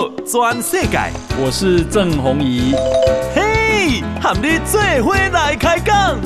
[0.00, 0.98] 道全世界，
[1.38, 2.74] 我是郑弘仪。
[3.34, 6.18] 嘿，和你做伙来开讲。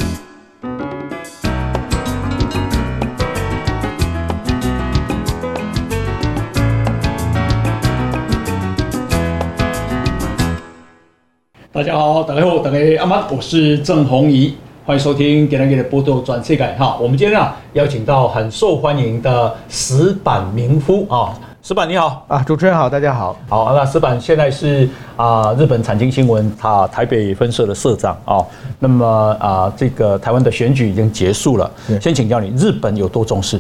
[11.72, 14.56] 大家好，大家好，大家阿妈，我是郑弘仪，
[14.86, 16.96] 欢迎收听《给人给的报道转世界》哈。
[17.00, 21.35] 我们今天啊邀请到很受欢迎的石板明夫啊，
[21.67, 23.35] 矢板你好啊，主持人好，大家好。
[23.49, 24.86] 好，那石板现在是
[25.17, 28.45] 啊日本产经新闻啊台北分社的社长啊。
[28.79, 33.58] 那么啊这个台湾的选举已经结束了，先请教你，日本有多重视？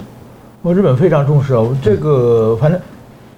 [0.60, 2.78] 我日本非常重视哦，这个反正。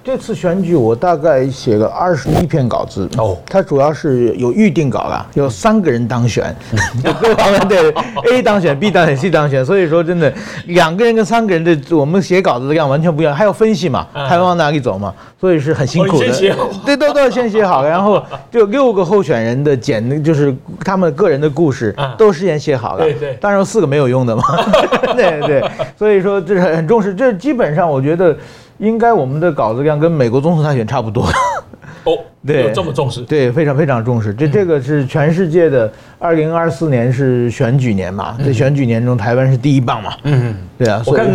[0.07, 6.55] 这次选举我大概写了二十一篇稿子哦，它主要是有预定稿了，有三个人当选，
[7.19, 7.93] 各方面对
[8.31, 10.33] A 当选、B 当选、C 当选，所以说真的
[10.67, 16.27] 两个人跟三个人的我们写稿子的量完全不一样，还要分析嘛，还要往哪里走嘛，所以是很辛苦的。
[16.85, 23.03] 对，都都要先写好，然后就六个候选人的简，就是他们个人的故事都事先写好了。
[23.03, 24.41] 对对，当然四个没有用的嘛。
[25.17, 25.69] 对对，
[25.99, 28.33] 所以说这是很重视，这基本上我觉得。
[28.79, 31.23] 应该我们的稿子量跟美国总统大选差不多
[32.03, 33.21] 哦， 对，有这么重视？
[33.21, 34.33] 对，非常非常重视。
[34.33, 38.37] 这这个是全世界的二零二四年是选举年嘛？
[38.45, 40.13] 在选举年中，台湾是第一棒嘛？
[40.23, 41.01] 嗯，对啊。
[41.05, 41.27] 我看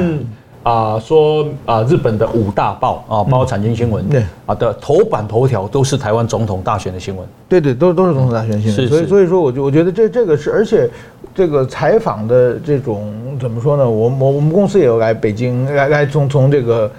[0.63, 7.27] 啊，说啊，日本的五大报啊，包括产经新闻，对啊的头版头条都是台湾总统大选的新闻。
[7.49, 8.75] 对对，都都是总统大选新闻。
[8.75, 10.89] 是，所以所以说，我就我觉得这这个是，而且
[11.35, 13.91] 这个采访的这种怎么说呢？
[13.91, 16.91] 我我我们公司也有来北京来来从从这个。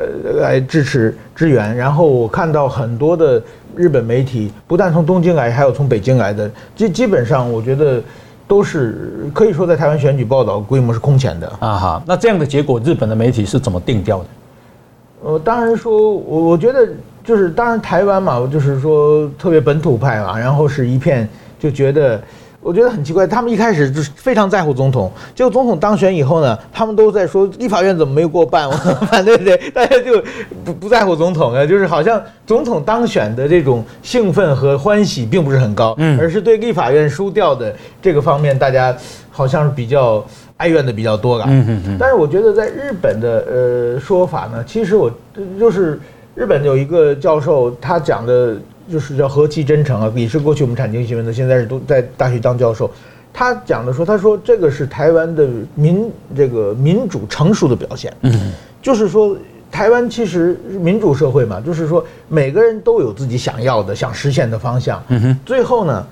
[0.00, 3.42] 呃，来支持支援，然后我看到很多的
[3.76, 8.02] 日本媒体，不但从东京来，还有从北京来的，基基本上我觉得
[8.48, 12.02] 都是可以说在台湾选举报道规模是空前的啊哈。
[12.06, 14.26] 那这样的结果，日本的媒体是怎么定调的？
[15.22, 16.88] 呃，当然说，我我觉得
[17.22, 22.18] 就是当然台湾嘛，就是说特别本土派嘛，然后是一片就觉得。
[22.62, 29.56] 我觉得很奇怪，他们一开始就是非常在乎总统，结果总统当选以后呢，他们都在说立法院怎么没有过半，我怎么办，对不对？
[29.70, 30.22] 大家就
[30.62, 38.94] 不不在乎总统啊，就是好像总统当选的这种兴奋和欢喜并不是很高，嗯，而是对立法院输掉的这个方面，大家
[39.30, 40.22] 好像是比较
[40.58, 41.96] 哀怨的比较多了，嗯嗯嗯。
[41.98, 45.10] 但是我觉得在日本的呃说法呢，其实我
[45.58, 45.98] 就是
[46.34, 48.56] 日本有一个教授，他讲的。
[48.90, 52.90] 就是叫何其真诚啊，也是过去我们产经新闻的，现在是都在大学当教授。
[53.32, 58.12] 他讲的说，他说这个是台湾的民这个民主成熟的表现。
[58.22, 58.52] 嗯，
[58.82, 59.36] 就是说
[59.70, 65.00] 台湾其实民主社会嘛，就是说每个人都有自己想要的、想实现的方向。
[65.08, 65.38] 嗯哼。
[65.46, 66.04] 最后呢，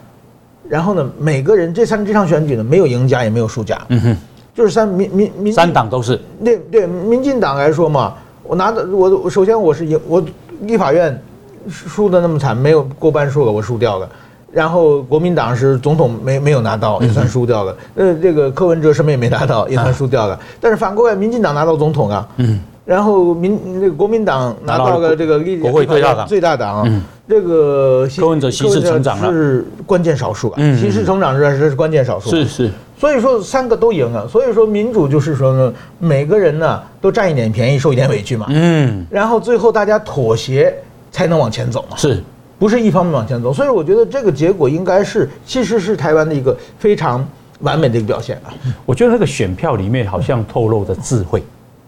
[0.68, 3.76] 然后呢，每个人这三这场选举呢，没有赢家也没有输家。
[3.88, 4.16] 嗯哼。
[4.54, 6.20] 就是三民民民三党都是。
[6.44, 10.24] 对对，民进党来说嘛，我拿的我我首先我是赢我
[10.60, 11.20] 立法院。
[11.68, 14.08] 输的那么惨，没有过半数了，我输掉了。
[14.50, 17.76] 然后国民党是总统没没有拿到，也算输掉了。
[17.96, 20.40] 呃，这个柯文哲什么也没拿到，也算输掉了。
[20.58, 26.78] 但是反过来，民进党拿到总统啊，嗯，然后民那个国民党拿到了这个国会最大党，最大党。
[26.78, 32.70] 啊，这个柯文哲席次成长是关键少数啊，息势成长是是关键少数，是是。
[32.98, 40.74] 所以说三个都赢了，所以说民主就是说呢，每个人呢都占一点便宜，受一点委屈嘛，嗯，然后最后大家妥协。
[41.18, 41.96] 才能往前走嘛？
[41.96, 42.22] 是，
[42.60, 43.52] 不是一方面往前走？
[43.52, 47.28] 所以我觉得这个结果应该是，其实是台湾的一个非常
[47.62, 48.54] 完美的一个表现啊。
[48.86, 51.42] 我觉得那个选票里面好像透露着智慧，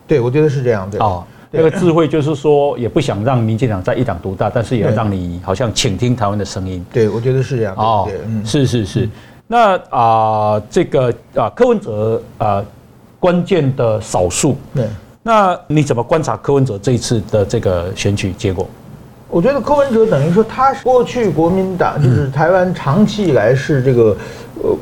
[0.04, 0.91] 对，我觉得是这样。
[0.91, 6.84] 对啊，那个智慧就是说，也不想让民进党在一党独大，但是也要让你好像倾听台湾的声音。
[6.92, 7.72] 对，我觉得是这样。
[7.76, 8.10] 哦，
[8.44, 9.08] 是是是。
[9.47, 12.60] 那啊，这个啊，柯文哲啊，
[13.20, 14.56] 关键的少数。
[14.74, 14.88] 对。
[15.22, 18.68] 那你怎么观察柯文哲这一次的这个选举结果？
[19.30, 24.16] 我觉得柯文哲等于说，他是过去国民党就是台湾长期以来是这个
[24.62, 24.76] 呃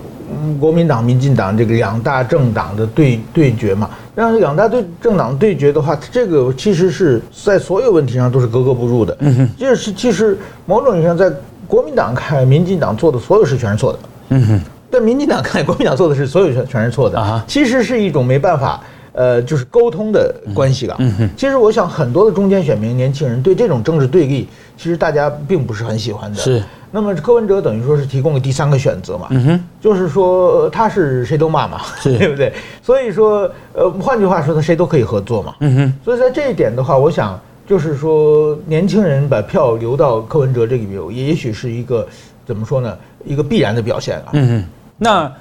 [0.59, 3.91] 国民党、民进党这个两大政党的对对决嘛。
[4.15, 9.15] 但是两大对政党对决的话，这个其实是在所有问题上都是格格不入的。
[9.21, 11.31] 嗯哼，就是其实某种意义上，在
[11.67, 13.99] 国民党看来，民进党做的所有事全是错的。
[14.31, 14.61] 嗯哼，
[14.91, 17.45] 在民进党看来，国民党做的事所有全全是错的啊。
[17.47, 18.81] 其实是一种没办法。
[19.19, 20.95] 呃，就是沟通的关系了。
[21.01, 26.39] 嗯哼，其实我想很多的中间选民、年轻人对这种政治对立，其实大家并不是很喜欢的。
[26.39, 26.63] 是。
[26.93, 29.27] 那么柯文哲等于说是提供了第三个选择嘛。
[29.31, 29.65] 嗯哼。
[29.81, 32.53] 就是说他是谁都骂嘛， 对不对？
[32.81, 35.53] 所以说，呃，换句话说，他谁都可以合作嘛。
[35.63, 35.95] 嗯哼。
[36.05, 37.37] 所以在这一点的话，我想
[37.67, 42.07] 就是说，年轻人把票留到柯文哲这里边，也许是一个
[42.47, 42.97] 怎么说呢？
[43.25, 44.29] 一个必然的表现啊。
[44.35, 44.65] 嗯哼。
[44.97, 45.33] 那。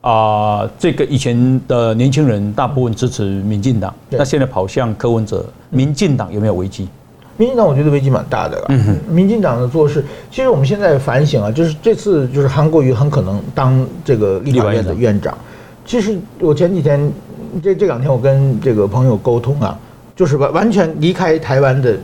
[0.00, 6.88] 啊、呃，这个以前的年轻人大部分支持民进党，那现在跑向柯文哲，民进党有没有危机？
[7.36, 8.66] 民进党我觉得危机蛮大的了。
[8.68, 15.36] 嗯，民进党的做事，其实我们现在反省啊，就是这次就是韩国瑜很可能当这个立法院的院长。
[15.84, 17.12] 其实我前几天
[17.62, 19.78] 这这两天我跟这个朋友沟通啊，
[20.16, 21.94] 就是完完全离开台湾的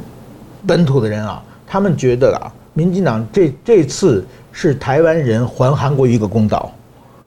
[0.67, 4.23] 本土的人啊，他们觉得啊，民进党这这次
[4.53, 6.71] 是台湾人还韩国瑜一个公道。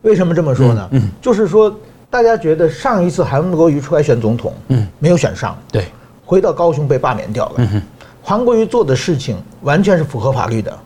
[0.01, 0.88] 为什么这么说呢？
[0.92, 1.75] 嗯，就是说
[2.10, 5.86] 大家觉得上一次韩国瑜出来选总统，嗯，没有选上，对，
[6.25, 7.54] 回到高雄被罢免掉了。
[7.57, 7.81] 嗯
[8.22, 10.80] 韩国瑜做的事情完全是符合法律的，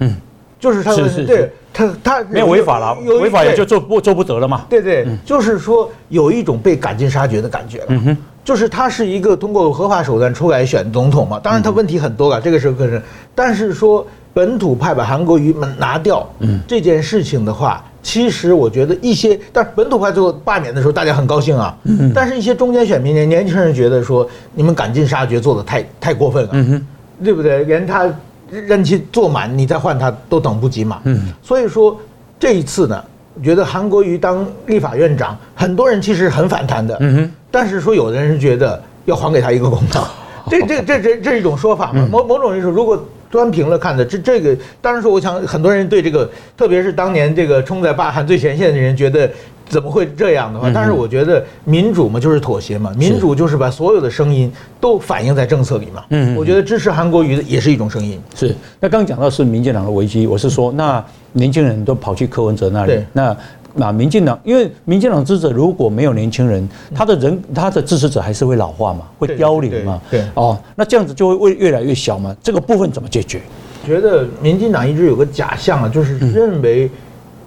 [0.00, 0.16] 嗯，
[0.60, 4.66] 就是他是是对他他没有违法了，违法也就做不做不得了嘛。
[4.68, 7.86] 对对，就是说有一种被赶尽杀绝的感觉了。
[7.88, 13.00] 嗯哼，就是他是一个通过合法手段出来选总统嘛，当然他问题很多了，这个时候可是，
[13.34, 17.82] 但是说本土派把韩国瑜拿掉，嗯，这件事情的话。
[18.04, 21.74] 其实我觉得一些，但是本土派最后罢免的时候，大家很高兴啊。
[21.84, 22.12] 嗯。
[22.14, 26.50] 但是，一些中间选民年年轻人觉得说，你们赶尽杀绝做得太太过分了。
[26.52, 26.86] 嗯哼。
[27.24, 27.64] 对不对？
[27.64, 28.12] 连他
[28.50, 31.00] 任期做满，你再换他都等不及嘛。
[31.04, 31.32] 嗯。
[31.42, 31.98] 所以说
[32.38, 33.02] 这一次呢，
[33.34, 36.96] 我觉得韩国瑜当立法院长，很多人其实很反弹的。
[37.00, 37.32] 嗯哼。
[37.50, 40.06] 但是说有的人是觉得要还给他一个公道，
[40.50, 42.06] 这这这这这是一种说法嘛。
[42.12, 43.02] 某某种人说，如果。
[43.34, 49.28] 端平了看的，这这个当然说，我想很多人对这个，特别是当年这个冲在罢韩最前线的人，觉得
[49.68, 50.70] 怎么会这样的话？
[50.72, 56.04] 但是我觉得民主嘛，就是妥协嘛，民主就是把所有的声音都反映在政策里嘛。
[56.10, 58.22] 嗯，我觉得支持韩国瑜的也是一种声音。
[58.36, 63.36] 是，那刚刚讲到是民进党的危机，我是说，那年轻人都跑去柯文哲那里，那。
[63.76, 70.00] 那民进党，因为民进党支持者如果没有年轻人，他的人他的支持者还是会老化嘛，会凋零嘛。
[70.10, 72.34] 对，哦，那这样子就会越越来越小嘛。
[72.42, 73.40] 这个部分怎么解决？
[73.84, 76.88] 觉得民进党一直有个假象啊，就是认为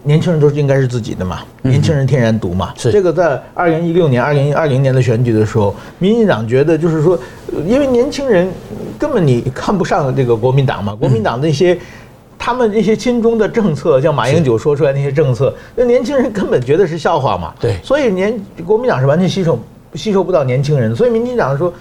[0.03, 2.73] 年轻人都是应该是自己的嘛，年轻人天然独嘛。
[2.77, 7.17] 是这个在二零一六年、二零二零年的选举的时候，民进党觉得就是说，
[7.65, 8.51] 因为年轻人
[8.99, 11.77] 根本你看不上这个国民党嘛，国民党那些。
[12.47, 17.53] 他们这些亲中的政策，像马英九说出来那些政策，那年轻人根本觉得是笑话嘛。
[17.59, 19.59] 对，所以年国民党是完全吸收
[19.95, 21.73] 吸收不到年轻人，所以民进党说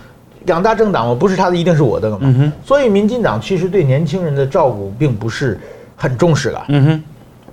[0.47, 2.19] 两大政党嘛，不是他的一定是我的嘛。
[2.23, 2.51] 嗯。
[2.65, 5.57] 所以民进党其实对年轻人的照顾并不是
[5.95, 6.65] 很重视了。
[6.71, 7.05] 嗯哼。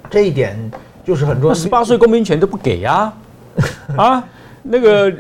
[0.10, 0.58] 这一点
[1.06, 1.54] 就是很重要。
[1.54, 3.14] 十八岁公民权都不给呀？
[3.96, 4.24] 啊，
[4.64, 5.14] 那个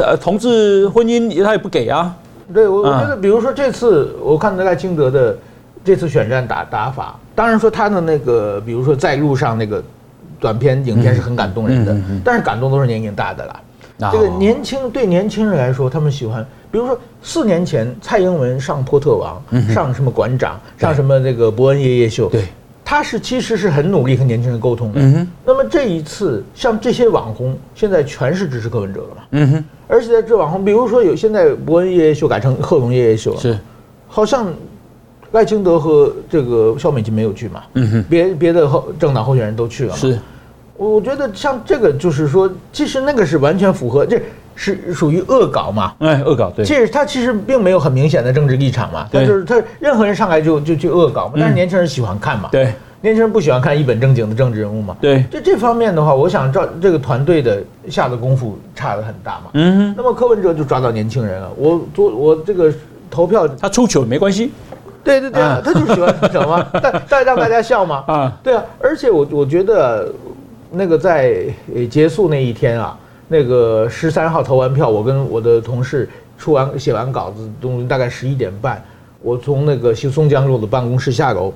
[0.00, 2.12] 呃同志婚姻他也不给啊。
[2.52, 5.38] 对，我我觉得比如说这次我看赖清德的。
[5.84, 9.84] 这次选战打打法，当然说他的那个，比如说在路上那个
[10.40, 13.60] 短片影片是很感动人的，嗯嗯嗯、但是感动都是年龄大的啦。
[14.00, 22.48] 哦、这个年轻对年轻人来说，他们喜欢，比如说四年前蔡英文上波特王，嗯、上什么馆长，上什么那个伯恩夜夜秀，对，
[22.84, 25.00] 他是其实是很努力和年轻人沟通的。
[25.00, 29.22] 嗯、那么这一次，像这些网红，现在全是支持柯文哲了嘛？
[29.32, 29.64] 嗯哼。
[29.86, 33.58] 而且在这网红，比如说有现在伯恩夜夜秀改成贺龙夜夜秀了，是，
[34.08, 34.50] 好像。
[35.34, 37.62] 赖清德和这个肖美琴没有去嘛？
[37.74, 39.96] 嗯哼，别别的候政党候选人都去了。
[39.96, 40.16] 是，
[40.76, 44.20] 我觉得像这个就是说，其实那个是完全符合，这
[44.54, 45.92] 是属于恶搞嘛？
[45.98, 46.64] 哎，恶搞对。
[46.64, 51.32] 其实他其实并没有很明显的政治立场嘛，他就是他任何人上来就就去恶搞嘛。
[51.36, 52.48] 但是年轻人喜欢看嘛？
[52.52, 54.96] 对，年轻人不喜欢看一本正经的政治人物嘛？
[55.00, 59.50] 对，就这方面的话，我想照这个团队的下的功夫差的很大嘛。
[59.54, 61.50] 嗯哼，那么柯文哲就抓到年轻人了。
[61.56, 62.72] 我做我这个
[63.10, 64.52] 投票，他出糗没关系。
[65.04, 68.02] 对对对，他就是喜欢什么，但但 让大家笑嘛。
[68.06, 70.10] 啊，对啊，而且我我觉得，
[70.70, 71.44] 那个在
[71.90, 76.08] 结束那一天啊，那个十三号投完票，我跟我的同事
[76.38, 78.82] 出完写完稿子，都大概十一点半，
[79.20, 81.52] 我从那个新松江路的办公室下楼。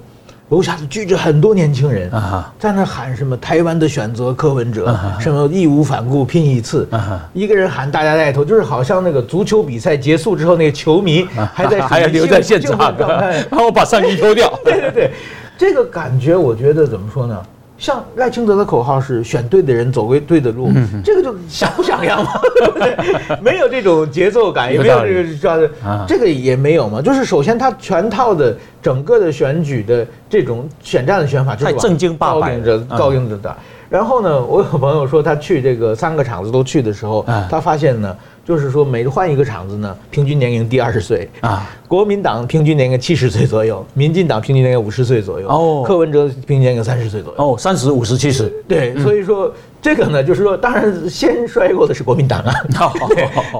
[0.50, 6.88] 楼下就聚着很多年轻人啊，在那喊什么“台湾的选择”柯文哲，什么义无反顾拼一次，
[7.34, 14.50] 一个人喊，大家带头，就是好像那个足球比赛结束之后，那个球迷还在 还要留在现场，然后 把上衣脱掉。
[14.64, 15.10] 对对对，
[15.58, 17.42] 这个感觉我觉得怎么说呢？
[17.78, 20.70] 像赖清德的口号是“选对的人，走对对的路”，
[21.04, 22.30] 这个就想不想要嘛？
[22.56, 23.40] 对不对？
[23.40, 25.70] 没有这种节奏感，也没有这个叫的，
[26.06, 27.00] 这个也没有嘛。
[27.00, 33.56] 就是首先他全套的整个的选举的这种选战的选法，就是正经八百的高硬着的。
[33.88, 38.16] 然后呢，我有朋友说他去这个三个厂子都去的时候，他发现呢。
[38.48, 41.70] 就是说，每换一个厂子呢，平均年龄低二十岁啊。
[41.86, 45.46] 国民党平均年龄七十岁左右，民进党平均年龄五十岁左右。
[45.50, 47.44] 哦，柯文哲平均年龄三十岁左右。
[47.44, 48.50] 哦，三十五十七十。
[48.66, 49.52] 对，所以说
[49.82, 52.54] 这个呢，就是说，当然先衰过的是国民党啊。
[52.74, 52.94] 好，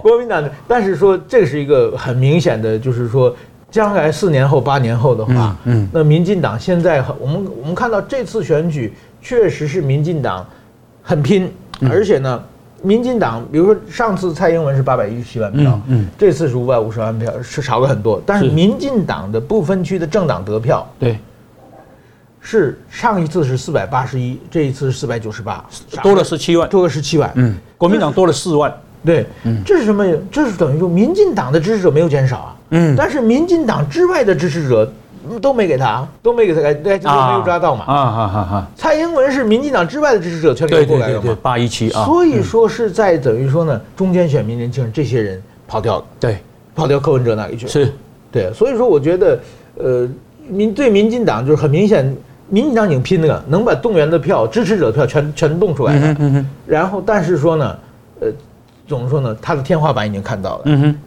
[0.01, 3.37] 国民党，但是说这是一个很明显的，就是说，
[3.71, 10.47] 将来四年后、八年后的话，嗯，那民进党现在我们我们看到这次选举确实是民进党
[11.03, 11.53] 很拼，
[11.91, 12.43] 而且呢。
[12.81, 18.23] 民进党，比如说上次蔡英文是八百一十七万票，嗯，嗯这次是五百五十万票，是少了很多。
[18.25, 21.19] 但是民进党的不分区的政党得票，对，
[22.41, 25.65] 是上一次是四百八十一，这一次是四百九十八，
[26.05, 27.29] 多了十七万，多了十七万。
[27.35, 28.73] 嗯，国民党多了四万。
[29.05, 29.27] 对，
[29.67, 30.07] 这是什么？
[30.31, 32.57] 这是等于说民进党的支持者没有减少啊。
[32.71, 34.89] 嗯，但是民进党之外的支持者
[35.37, 37.85] 都没给他，都没给他，对，就没有抓到嘛。
[37.87, 38.67] 啊哈哈哈！
[38.77, 41.37] 蔡英文是民进党之外的支持者全给过来了嘛？
[41.43, 42.05] 八一七啊。
[42.05, 46.05] 所以说是在等于说呢，中间选民年轻人这些人跑掉了。
[46.21, 46.39] 对，
[46.77, 47.73] 跑掉柯文哲那里去了。
[47.73, 47.93] 是，
[48.31, 49.41] 对，所以说我觉得，
[49.77, 50.09] 呃，
[50.47, 52.17] 民对民进党就是很明显，
[52.49, 56.17] 民进党已经拼了，能把动员的票、支持者的票全全动出来了。
[56.21, 56.51] 嗯嗯。
[56.67, 57.79] 然后，但是说呢，
[58.21, 58.29] 呃，
[58.87, 60.63] 怎么说呢，他的天花板已经看到了。
[60.67, 60.99] 嗯哼。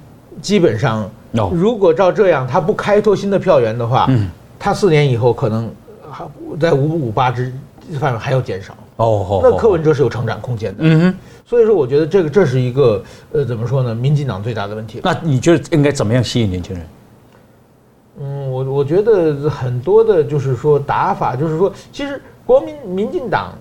[0.42, 1.10] 基本上。
[1.54, 5.72] 如果照这样，他不开拓新的票源的话，嗯，他四年以后可能
[6.10, 6.26] 还
[6.60, 7.54] 在五五八之
[8.00, 8.74] 范围还要减少。
[8.98, 10.78] 哦，那柯文哲是有成长空间的。
[10.80, 13.96] 嗯哼，所以说我觉得这个这是一个呃怎么说呢？
[13.96, 15.00] 民进党最大的问题。
[15.04, 16.86] 那你觉得应该怎么样吸引年轻人？
[18.22, 23.54] 嗯，我我觉得很多的就是说打法，就是说其实国民民进党。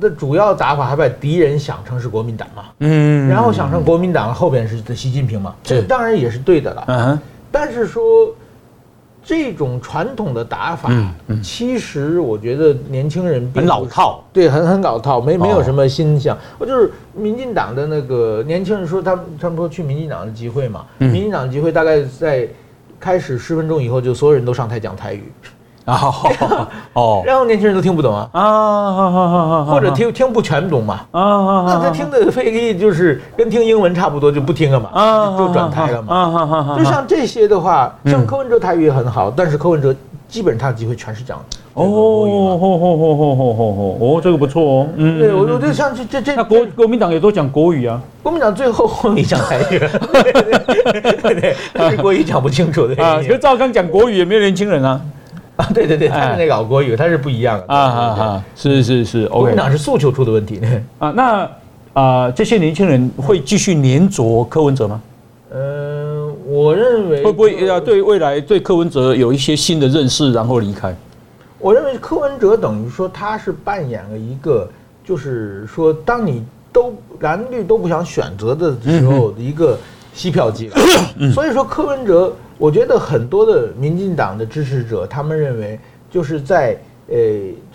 [0.00, 7.18] 的主要打法还把敌人想成是国民党嘛，嗯，然后想成国民党后边是习近平嘛，这当然也是对的了，嗯，
[7.50, 8.02] 但是说
[9.24, 10.90] 这种传统的打法，
[11.42, 16.38] 其实我觉得年轻人很老套，对，很很老套，没没有什么新想。
[16.58, 22.46] 我就是民进党的那个年轻人说，他他们说去民进党的集会嘛，民进党集会大概在
[23.00, 25.24] 开始十分钟以后，就所有人都上台讲台语。
[25.86, 26.12] 啊，
[26.94, 39.94] 哦，然后年轻人都听不懂啊，啊，或者听听不全懂嘛，啊，那他听的费力就是跟听英文差不多，就不听了嘛，啊，就转台了嘛，啊，就像这些的话，像柯文哲台语也很好，但是柯文哲
[40.28, 41.38] 基本上机会全是讲
[41.74, 42.68] 哦，哦，哦，
[43.60, 55.00] 哦，哦，这个不错哦，嗯，对，我我就像这这这，那国国民党也都讲国语啊，国民党最后后面讲台语，对对，但是国语讲不清楚的啊，可赵刚讲国语也没有年轻人啊。
[55.58, 58.44] 啊，对对对，他是那个老国语，他是不一样的啊啊啊！
[58.54, 60.60] 是是是，国民党是诉求出的问题
[60.98, 61.10] 啊。
[61.12, 61.50] 那
[61.94, 65.00] 啊，这些年轻人会继续黏着柯文哲吗？
[65.54, 70.94] 嗯，我认为会不会要对未来对柯文哲有一些新的认识，然后离开？
[71.58, 74.68] 我认为柯文哲等于说他是扮演了一个，
[75.02, 79.78] 就是说当你都蓝绿都不想选择的时候的一个
[80.16, 80.76] 吸票机了。
[81.32, 82.34] 所以说柯文哲。
[82.58, 85.78] 我觉得很多的民进党的支持者，他们认为
[86.10, 86.74] 就是在
[87.06, 87.14] 呃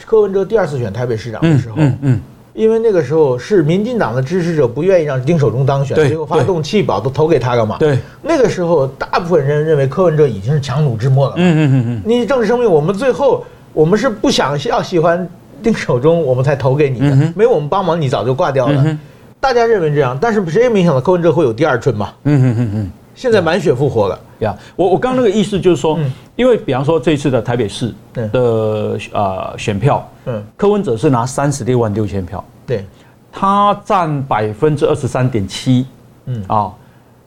[0.08, 2.22] 柯文哲第二次选台北市长的时候，嗯嗯，
[2.56, 7.78] 因为那个时候是民进党的支持者不愿意让丁守中当选，结果发动弃保都投给他了嘛。
[7.78, 11.36] 对，那个时候大部分人认为柯文哲已经是强弩之末了。
[11.38, 15.30] 嗯嗯嗯，你政治生命，我们最后我们是不想要喜欢
[15.62, 18.98] 丁守中，我们才投给你的，没有我们帮忙，你早就挂掉了。
[19.42, 22.14] 大家认为这样，但是谁也没想到柯文哲会有第二春嘛。
[22.24, 22.92] 嗯嗯嗯嗯。
[23.14, 24.56] 现在满血复活了呀！
[24.76, 26.00] 我我刚刚那个意思就是说，
[26.36, 32.86] 因为比方说这一次的台北市的呃选票，嗯，柯文哲是拿三十六万六千票，对，
[33.32, 35.86] 他占百分之二十三点七，
[36.26, 36.72] 嗯啊，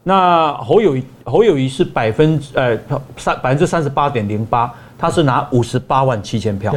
[0.03, 2.77] 那侯友宜侯友谊是百分之呃
[3.19, 6.75] 三百分之三十八点零八，他是拿五十八万七千票，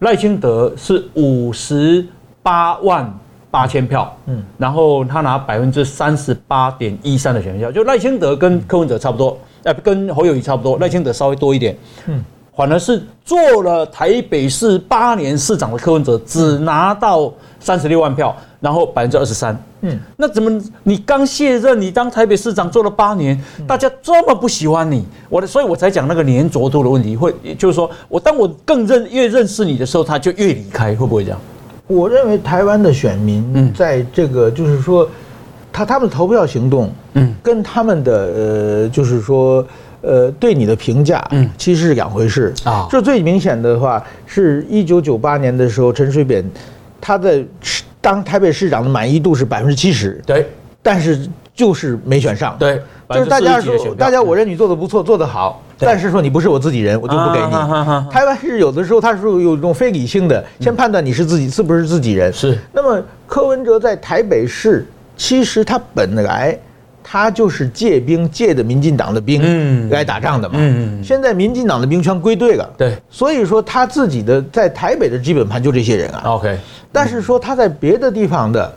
[0.00, 2.04] 赖清德是五十
[2.42, 3.10] 八万。
[3.54, 12.20] 八千票，嗯，然后他拿百分之三十八点一三的选票，就赖清德跟柯文哲差不多，呃，跟侯友谊差不多，赖清德稍微多一点，嗯，
[12.56, 31.38] 反而是做了台北市八年市长的柯文哲只拿到三十六万票，然后百分之二十三，嗯，那怎么你刚卸任，你当台北市长做了八年，大家这么不喜欢你，我的，所以我才讲那个粘着度的问题，会就是说我当我更认越认识你的时候，他就越离开，会不会这样？
[31.86, 35.08] 我认为台湾的选民在这个就是说，
[35.72, 39.66] 他他们的投票行动，嗯，跟他们的呃就是说
[40.00, 42.54] 呃对你的评价，嗯，其实是两回事。
[42.64, 42.86] 啊。
[42.90, 46.42] 这最明显的话，是一九九八年的时候，陈水扁
[47.00, 47.44] 他的
[48.00, 50.48] 当台北市长的满意度是百分之七十，对，
[50.82, 55.62] 但是就是没选上，对，就是大家说大家我认为你做的不错，做得好。
[55.84, 57.52] 但是说你不是我自己人，我就不给你。
[58.10, 62.32] 台湾是有的时候，他是有一种非理性的，先判断你是自己是不是自己人。
[62.32, 62.58] 是。
[62.72, 64.86] 那么柯文哲在台北市，
[65.16, 66.58] 其实他本来
[67.02, 70.54] 他就是借兵借的民进党的兵来打仗的嘛。
[70.58, 71.02] 嗯。
[71.04, 72.68] 现在民进党的兵全归队了。
[72.76, 72.96] 对。
[73.10, 76.22] 所以说他自己的在台北的基本盘就这些人啊。
[76.24, 76.58] OK。
[76.90, 78.72] 但是说他在别的地方的，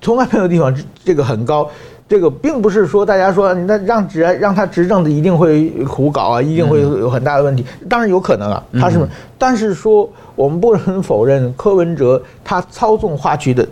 [0.00, 1.68] 从来没有地方这个很高。
[2.08, 7.66] 这个并不是说大家说那让执让他执政的一定会胡搞啊，一定会有很大的问题。
[7.88, 8.98] 当然有可能啊，他是
[9.38, 13.66] 但是说我们不能否认柯文哲他操纵话题的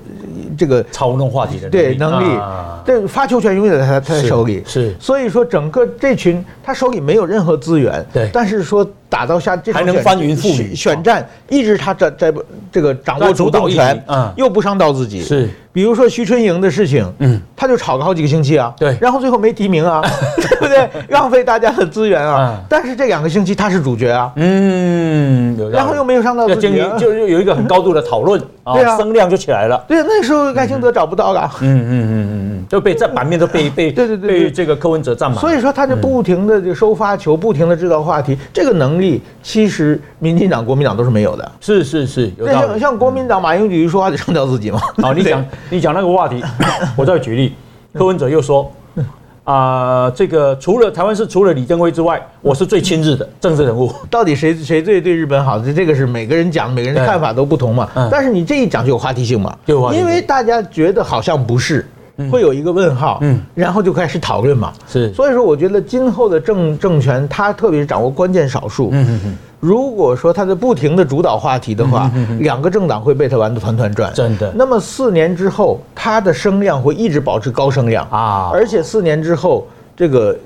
[0.56, 2.38] 这个操纵话题的对能力，
[2.84, 12.32] 对发球权永远在他他手里，是，所以说整个这群他手里没有任何资源，对，但是说打到下这还能翻云覆雨，选战一直他在在
[12.70, 15.48] 这个掌握主动权，嗯，又不伤到自己，是。
[15.72, 20.00] 比如说徐春莹的事情，嗯，他就吵了好几个星期啊，对，然后最后没提名啊，
[20.38, 20.88] 对不对？
[21.08, 22.60] 浪费大家的资源啊。
[22.68, 29.82] 但是这两个星期他是主角啊，嗯，然后又没有伤到自己， 就有一个很高度的讨论 啊，声量就起来了。
[29.88, 35.38] 对，那时候赖清德找不到了，嗯嗯嗯嗯嗯，就被这版面都被 被对对对被这个柯文哲占满。
[35.38, 41.52] 所以说他就不停的就收发球，不停的制造话题，这个能力其实民进党、国民党都是没有的。
[41.60, 44.80] 是是是，有像像国民党马英九一说话就伤掉自己嘛。
[45.02, 46.42] 好，你讲你讲那个话题。
[46.96, 47.54] 我再举例，
[47.92, 48.70] 柯文哲又说，
[49.44, 53.92] 啊、呃，这个除了台湾是除了李登辉之外，我是最亲日的政治人物。
[54.10, 55.58] 到底谁谁最对日本好？
[55.58, 57.88] 这这个是每个人讲，每个人的看法都不同嘛。
[57.94, 61.86] 嗯、但是你这一讲就有话题性嘛，就因为大家觉得好像不是，
[62.32, 64.72] 会有一个问号，嗯，然后就开始讨论嘛。
[64.88, 68.88] 是，所以说我觉得今后的政政权，他特别是掌握关键少数。
[68.92, 69.36] 嗯嗯嗯。
[69.64, 74.12] 如果说他在不停的主导话题的话，两个政党会被他玩得团团转。
[74.12, 74.52] 真的。
[74.54, 78.50] 那么四年之后，他的声量会一直保持高声量啊！
[78.52, 79.66] 而且四年之后，
[79.96, 80.36] 这个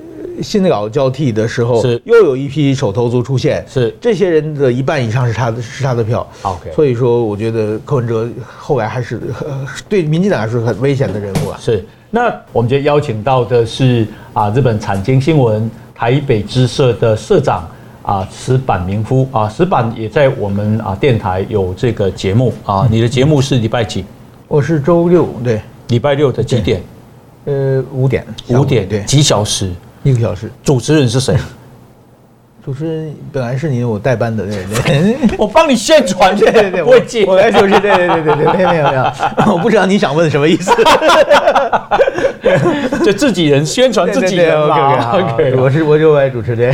[0.41, 3.65] 新老交替的时候，是又有一批手头族出现。
[3.69, 6.25] 是这些人的一半以上是他的，是他的票。
[6.43, 6.71] OK。
[6.73, 9.21] 所以说，我觉得柯文哲后来还是
[9.89, 11.59] 对民进党来说很危险的人物啊。
[11.61, 11.85] 是。
[12.09, 17.69] 那我们今天邀请到的是啊，日本产经新闻台北支社的社长。
[18.09, 22.89] 啊，石板明夫啊，石板也在我们啊电台有这个节目啊。
[22.91, 24.03] 你的节目是礼拜几？
[24.49, 26.83] 我是周六，对，礼拜六的几点？
[27.45, 28.25] 呃，五点。
[28.49, 29.71] 五点，对，几小时？
[30.05, 30.51] 一个小时。
[30.65, 31.37] 主持人是谁？
[32.65, 39.05] 主持人本来是你我代班的，对对， 我帮你宣传，对对对，我接，我来主持，对对对对对，没有没有没有，
[39.53, 40.73] 我不知道你想问什么意思，
[43.05, 46.73] 就自己人宣传自己人嘛， OK，我是我就来主持的。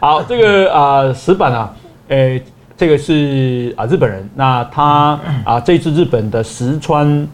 [0.00, 1.72] 好，这个啊，石板啊，
[2.08, 2.42] 诶，
[2.76, 7.26] 这个是啊日本人，那他啊这次日本的石川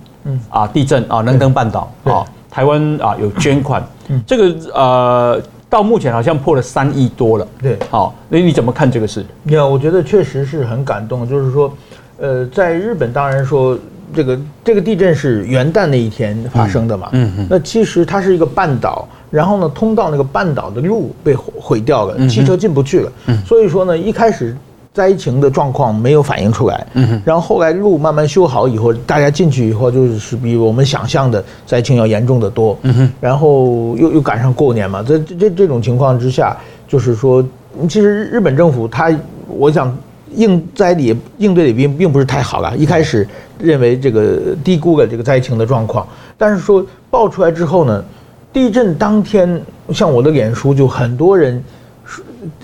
[0.48, 3.82] 啊地震啊能登半岛啊，台湾啊有捐款，
[4.26, 9.24] 这个呃到目前好像破了三亿多了，对，好，那你怎么看这个事？
[9.46, 11.72] 呀，我觉得确实是很感动，就是说，
[12.18, 13.76] 呃，在日本当然说
[14.12, 19.08] 这个这个地震是元旦那一天发生的嘛，嗯嗯，那其实它是一个半岛。
[19.30, 23.12] 然后呢，通到那个半岛的路被毁掉了，汽车进不去了。
[23.26, 24.56] 嗯，所以说呢，一开始
[24.92, 26.86] 灾情的状况没有反映出来。
[26.92, 32.78] 嗯，然后后来路慢慢修好以后，大家进去以后就是比我们想象的灾情要严重的多。
[32.82, 37.44] 嗯哼，然后又又赶上过年嘛，在这这这种情况之下，就是说，
[37.88, 39.12] 其实日本政府他，
[39.48, 39.92] 我想
[40.36, 42.76] 应灾里应对的并并不是太好了。
[42.76, 43.26] 一开始
[43.58, 48.04] 认为这个低估了这个灾情的状况，但是说爆出来之后呢，
[48.52, 51.62] 地震当天，像我的脸书就很多人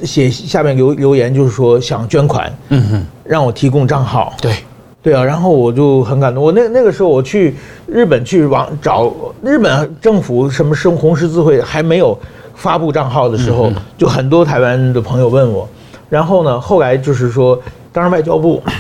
[0.03, 4.35] 写下面留留言，就是说想捐款，嗯哼，让我提供账号。
[4.41, 4.55] 对，
[5.03, 6.43] 对啊，然后我就很感动。
[6.43, 7.55] 我那那个时候我去
[7.87, 12.19] 日本去往找日本政府什么生红十字会还没有
[12.55, 15.67] 发布账号的时候，就很多台湾的朋友问我，
[16.11, 17.59] 然后呢，后来就是说，
[17.91, 18.63] 当然外交部。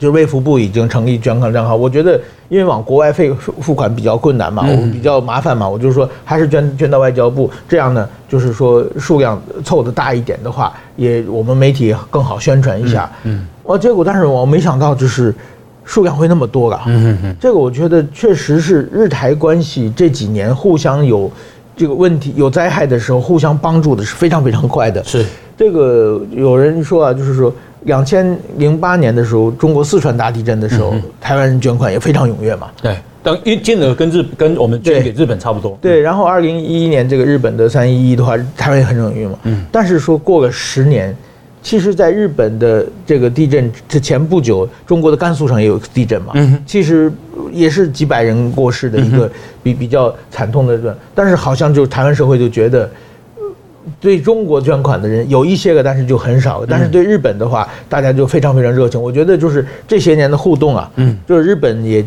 [0.00, 2.18] 就是卫福部已经成立捐款账号，我觉得
[2.48, 13.12] 因为往国外费付款比较困难嘛，我比较麻烦嘛，我就是说还是捐捐到外交部，这样呢，就是说数量凑的大一点的话，也我们媒体更好宣传一下。
[13.24, 15.34] 嗯，我结果但是我没想到就是
[15.84, 16.80] 数量会那么多了。
[16.86, 21.30] 嗯嗯嗯，这个我觉得确实是日台关系这几年互相有
[21.76, 25.04] 这个问题有灾害的时候互相帮助的是非常非常快的。
[25.04, 25.26] 是
[25.60, 27.52] 这个有人说啊，就是说。
[27.84, 32.68] 两千零八年的时候，中国四川大地震的时候，嗯、台湾人捐款也非常踊跃嘛。
[32.82, 35.78] 对，等一金额跟日跟我们捐给日本差不多。
[35.80, 39.38] 对，对，然后二零一一年这个日本的三一一的话，台湾也很踊跃嘛。
[39.44, 39.64] 嗯。
[39.72, 41.16] 但是说过了十年，
[41.62, 46.32] 其实在日本的这个地震之前不久，中国的甘肃省也有地震嘛。
[46.34, 46.62] 嗯。
[46.66, 47.10] 其实
[47.50, 49.30] 也是几百人过世的一个
[49.62, 52.90] 比比较惨痛的但是好像就台湾社会就觉得。
[54.00, 56.64] 对中国捐款的人有一些个，但是就很少。
[56.66, 59.00] 但是对日本的话，大家就非常非常热情。
[59.00, 62.04] 我觉得就是这些年的互动啊，嗯，就是日本也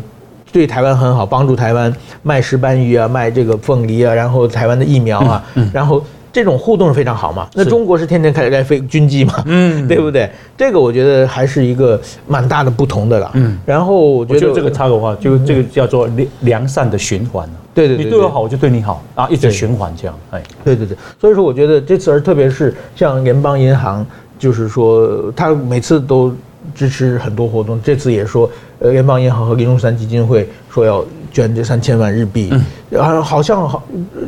[0.52, 1.92] 对台湾很好，帮助台湾
[2.22, 7.48] 卖石斑鱼啊，卖这个凤梨啊，然后台湾的疫苗啊，嗯，然后这种互动是非常好嘛。
[7.54, 10.28] 那中国是天天开始在飞军机嘛，嗯， 对不对？
[10.58, 13.30] 这个我觉得还是一个蛮大的不同的了。
[13.34, 17.48] 嗯，然后我觉得这个插个话，就这个叫做良良善的循环。
[17.72, 20.18] 对对，对，你对我好，我就对你好啊，一直循环这样。
[20.32, 24.04] 哎，对对对，所以说我觉得这次，而特别是像联邦银行
[24.36, 26.34] 就是说他每次都
[26.74, 28.48] 支持很多活动，这次也说，
[28.78, 32.50] 呃，联邦银行和林荣三基金会说要捐这三千万日币，
[32.96, 33.82] 啊，好像好，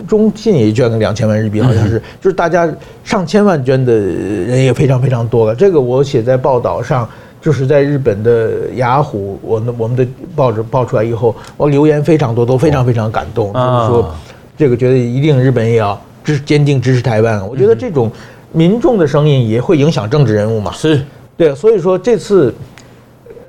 [0.07, 2.69] 中信也捐了两千万日币，好像是，就是大家
[3.05, 5.55] 上千万捐的人也非常非常多了。
[5.55, 7.09] 这个我写在报道上，
[7.41, 14.15] 就是在日本的雅虎，我们我们的报纸报出来以后，我留言非常多，都非常非常感动，就是说，
[14.57, 17.47] 这个觉得一定日本也要支坚定支持台湾。
[17.49, 18.11] 我觉得这种
[18.53, 21.03] 民众的声音也会影响政治人物嘛，是
[21.37, 22.55] 对，所以说这次。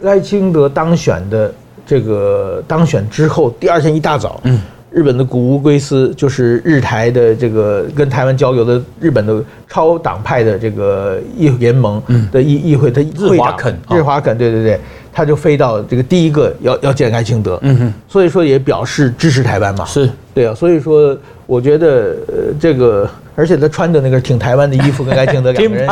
[0.02, 1.52] 赖清德当选的
[1.84, 12.00] 这个当选之后，第二天一大早，嗯，日本的谷屋圭司就是日台的这个跟台湾交流的日本的超党派的这个议联盟
[12.32, 14.80] 的议议会，他日华肯，日华肯，对对对，
[15.12, 20.08] 他就飞到这个第一个要要见赖清德，嗯哼，所以说也表示支持台湾嘛，是。
[20.32, 23.10] 对啊，所以说我觉得呃这个。
[23.39, 25.88] 而且他穿的那个挺台湾的衣服，跟赖清德两个人，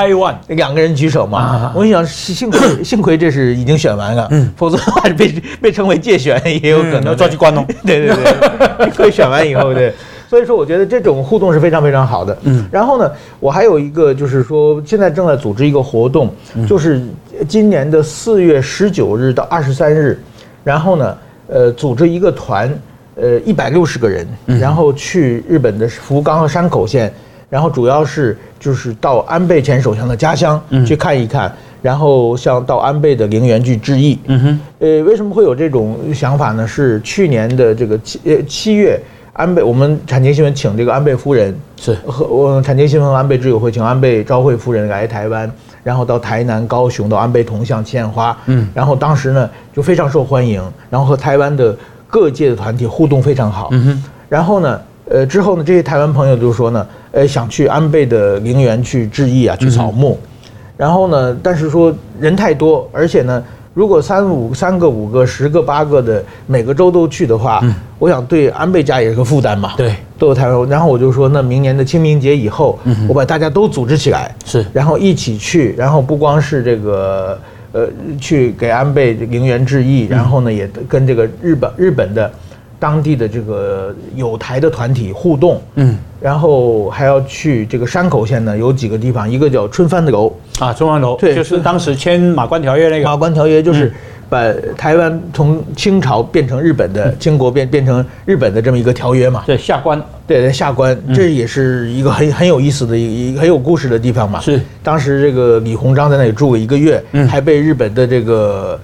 [0.57, 1.71] 两个人举手嘛。
[1.75, 7.63] 我跟你讲，幸亏 幸亏这是已经选完了，否则的话被被称为介选 也有可能要抓去关哦。
[7.85, 8.15] 对对
[8.79, 9.93] 对，可以选完以后对。
[10.27, 12.35] 所以说，我觉得这种互动是非常非常好的。
[12.45, 12.65] 嗯。
[12.71, 16.33] 然后呢，我还有一个就是说，现在正在组织一个活动，
[16.67, 16.99] 就是
[17.47, 20.19] 今年的四月十九日到二十三日，
[20.63, 22.73] 然后呢，呃，组织一个团，
[23.15, 27.11] 呃，一百六十个人，然后去日本的福冈和山口县。
[27.47, 34.19] 然后主要是就是到安倍前首相的家乡去看一看，然后像到安倍的陵园去致意。
[34.25, 36.67] 嗯哼，呃，为什么会有这种想法呢？
[36.67, 38.99] 是去年的这个七呃七月，
[39.31, 45.49] 安倍我们产经新闻请这个安倍夫人是和我产经新闻和安倍之友会请安倍昭惠夫人来台湾，
[45.83, 48.35] 然后到台南、高雄到安倍铜像献花。
[48.47, 51.77] 嗯，然后当时呢就非常受欢迎，然后和台湾的
[52.15, 53.67] 各界的团体互动非常好。
[53.71, 54.79] 嗯哼，然后呢。
[55.07, 60.17] 呃，之后呢，这些台湾朋友就说呢，呃，想去安倍的陵园去致意啊，去扫墓，
[60.75, 63.43] 然后呢，但是说人太多，而且呢，
[63.75, 67.61] 如果三五三个、五个、十个、八个的每个州都去的话，
[67.99, 69.73] 我想对安倍家也是个负担嘛。
[69.77, 70.67] 对，都有台湾。
[70.67, 77.39] 然后我就说，那明年的清明节以后，我把大家都组织起来，是，然后一起去，然后不光是这个
[77.75, 82.31] 呃，去给安倍陵园致意，然后呢，也跟这个日本日本的。
[82.77, 93.05] 当地的这个有台的团体互动，嗯，然后还要去这个山口县呢，有几个地方，一个叫春帆楼啊，春帆楼，对，就是当时签马关条约那个。
[93.05, 93.91] 马关条约，就是
[94.29, 94.43] 把
[94.77, 108.79] 台湾从清朝变成日本的清国变变成日本的这么一个条约嘛，对，下关，对，在下关，这也是一个很很有意思的一个很有故事的地方嘛，是，当时这个李鸿章在那里住了一个月，嗯，还被日本的这个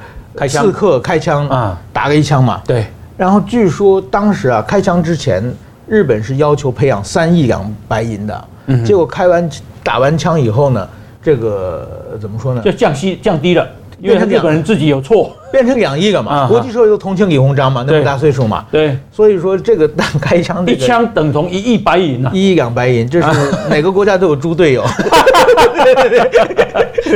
[0.48, 2.86] 刺客开枪啊，打了一枪嘛，对。
[3.18, 5.44] 然后据说当时啊，开枪之前，
[5.88, 9.50] 日本是要求培养三亿两白银的，嗯，结果开完
[9.84, 10.90] 打完枪以后呢，
[11.22, 12.62] 这个怎么说呢？
[12.64, 13.68] 就降息降低了，
[14.02, 16.48] 因为日本人自己有错，变成两亿了嘛。
[16.48, 23.28] 国际社会都同情李鸿章嘛，那么大岁数嘛，对，所以说这个当开枪一枪等同一亿白银啊，一亿两白银，这是
[23.70, 24.84] 每个国家都有猪队友。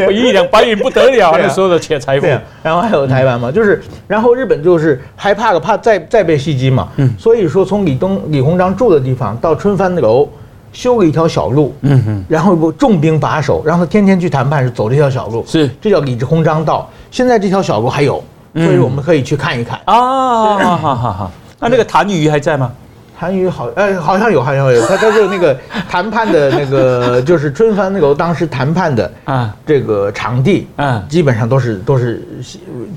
[0.08, 2.28] 我一亿两白银不得了，那所有的钱财富。
[2.62, 6.90] 然后还有台湾嘛，就是然后日本就是害怕了，怕再再被袭击嘛。
[6.98, 10.28] 嗯，所以说从李东李鸿章住的地方到春帆楼
[10.76, 11.74] 修了一条小路。
[11.82, 15.44] 嗯哼，然后重兵把守，让他天天去谈判，是走这条小路。
[15.48, 16.88] 是，这叫李志鸿章道。
[17.10, 19.80] 现在这条小路还有，所以我们可以去看一看。
[19.86, 22.72] 啊，好好好，那那个谭鱼还在吗？
[23.18, 25.56] 谭余好，哎，好像有，好像有，他他就那个
[25.90, 32.22] 谈判的那个，就是春帆楼当时谈判的啊，这个场地啊，基本上都是都是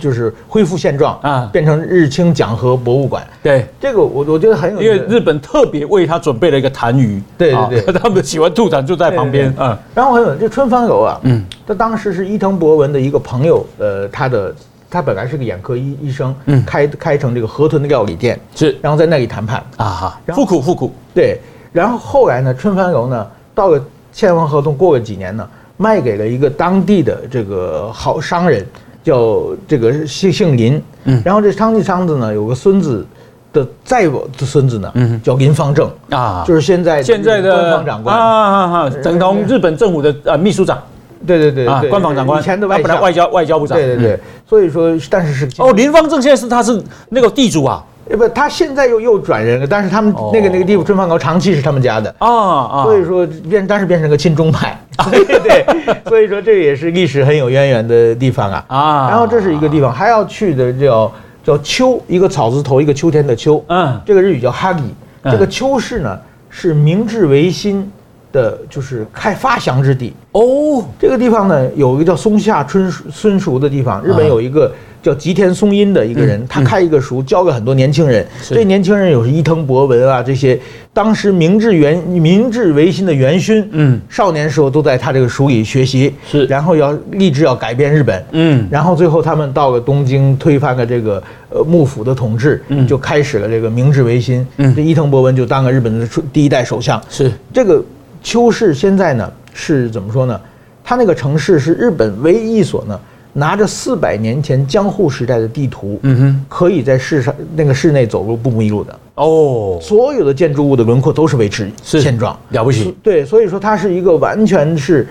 [0.00, 3.24] 就是恢复现状啊，变成日清讲和博物馆。
[3.42, 9.78] 对，这个我我觉得很有，因为日本特别为他准备了一个谭余，对对对，他们喜欢吐痰就在旁边啊。
[9.94, 14.54] 然后还有这春帆楼啊，嗯，他当时是伊藤博文的一个朋友，呃，他的。
[14.90, 19.62] 他本来是个眼科医医生，嗯，开开成这个河豚的料理店，是，然后在那里谈判。
[19.76, 21.38] 啊哈，复古复古，对，
[21.72, 23.78] 然后后来呢，春帆楼呢，到了
[24.12, 25.46] 签完合同过了几年呢，
[25.76, 28.66] 卖给了一个当地的这个好商人，
[29.04, 33.06] 叫这个姓姓林，嗯，然后这当地商子呢有个孙子
[33.52, 38.16] 的再有的孙子呢，嗯，叫林方正啊，就是现在现在的官方长官。
[38.16, 40.82] 啊，等同日本政府的呃秘书长。
[41.26, 43.76] 对对对啊，官方长官，以前的外本来外交外交部长。
[43.76, 47.84] 对对对，所以说，但是是哦，林芳正现在是他是那个地主啊，
[48.16, 52.14] 不，他现在又又转人了，但是他们那个那个地方春帆楼长期是他们家的。
[52.18, 54.78] 啊啊，所以说变，但是变成个亲中派，
[55.10, 55.66] 对对，
[56.06, 58.64] 所以说这也是历史很有渊源的地方啊。
[58.68, 61.12] 啊，然后这是一个地方，还要去的叫
[61.44, 64.82] 叫秋，一个草字头一个秋天的秋，嗯，这个日语叫哈里，
[65.24, 67.90] 这个秋市呢是明治维新。
[68.32, 70.12] 的就是开发祥之地。
[70.32, 70.84] 哦。
[70.98, 74.72] 这个地方呢，有一个叫松下春春熟的地方，日本有一个。
[75.00, 78.26] 叫吉田松阴的一个人，他开一个塾，教给很多年轻人。
[78.42, 80.58] 这年轻人有伊藤博文啊，这些
[80.92, 97.30] 当时明治元明治维新的元勋，嗯，少年时候都在他这个塾里学习，是，然后要立志要改变日本，嗯，然后最后他们到了东京，推翻了这个呃幕府的统治，嗯，就开始了这个明治维新，嗯，这伊藤博文就当了日本的第一代首相，是。
[97.54, 97.80] 这个
[98.28, 100.38] 秋市现在呢是怎么说呢？
[100.84, 103.00] 它那个城市是日本唯一一所呢。
[103.32, 109.78] 拿着四百年前江户时代的地图，嗯哼，可以在市上那个市内走路不迷路的哦。
[109.80, 112.94] 所有的建筑物的轮廓都是维持现状，了不起。
[113.02, 115.06] 对，所以说它是一个完全是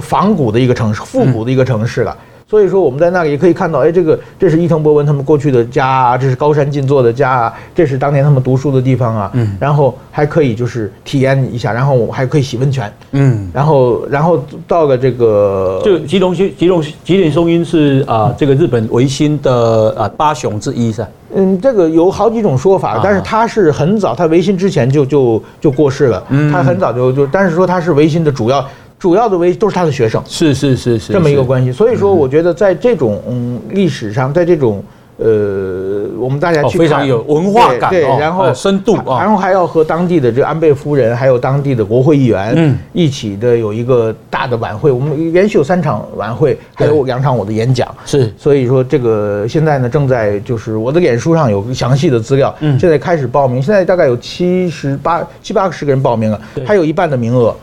[0.00, 2.16] 仿古的一个城市，复古的一个城市了。
[2.50, 9.30] 所以说我们在那里也可以看到，哎，这个这是伊藤博文他们过去的家啊，这是高山静坐的家啊，这是当年他们读书的地方啊。
[9.34, 12.92] 嗯，然后还可以就是体验一下，然后我还可以洗温泉。
[13.12, 21.08] 嗯，然后然后到了这个，就吉隆吉吉隆吉田松阴是啊，这个日本维新的啊八雄之一是吧？
[21.36, 26.20] 嗯，这个有好几种说法，但是他是很早，他维新之前就就就过世了。
[26.30, 28.66] 嗯，他很早就就，但是说他是维新的主要。
[29.00, 34.84] 主要的为都是他的学生，是是是是这么一个关系，所以说我觉得在这种嗯历史上，在这种
[35.16, 57.56] 呃我们大家去看非常有文化感，对，然后深度啊，然后还要和当地的这个安倍夫人，还有当地的国会议员，嗯，一起的有一个大的晚会，我们连续有三场晚会，还有两场我的演讲，是，所以说这个现在呢正在就是我的脸书上有详细的资料，嗯，现在开始报名，现在大概有七十八七八十个人报名了，还有一半的名额。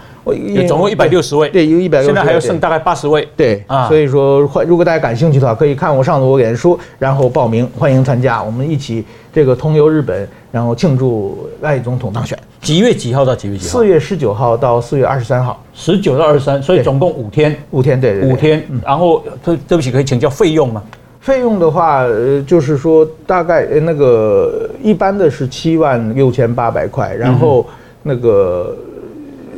[0.67, 12.37] 总共一百六十位，对，有一百六十位，现在还有剩大概八十位，对啊，所以说，如果大家感兴趣的话，可以看我上次我脸书，然后报名，欢迎参加，我们一起这个同游日本，然后庆祝赖总统当选。
[12.61, 13.79] 几月几号到几月几号？
[13.79, 18.61] 四月十九号到四月二十三号，十九到二十三，所以总共五天，五天，对，五天。
[18.83, 20.81] 然后，对对不起，可以请教费用吗？
[21.21, 27.65] 费用的话，呃，就是说大概那个一般的是七万六千八百块，然后
[28.03, 28.75] 那个。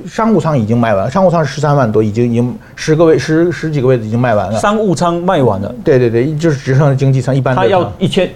[0.08, 4.60] 商务舱已经卖完了，商务舱十三万多，已经已经十个位十十几个位置已经卖完了。
[4.60, 7.62] 商务舱卖完了，对对对，就是只剩经济舱一般的。
[7.62, 8.30] 他要一千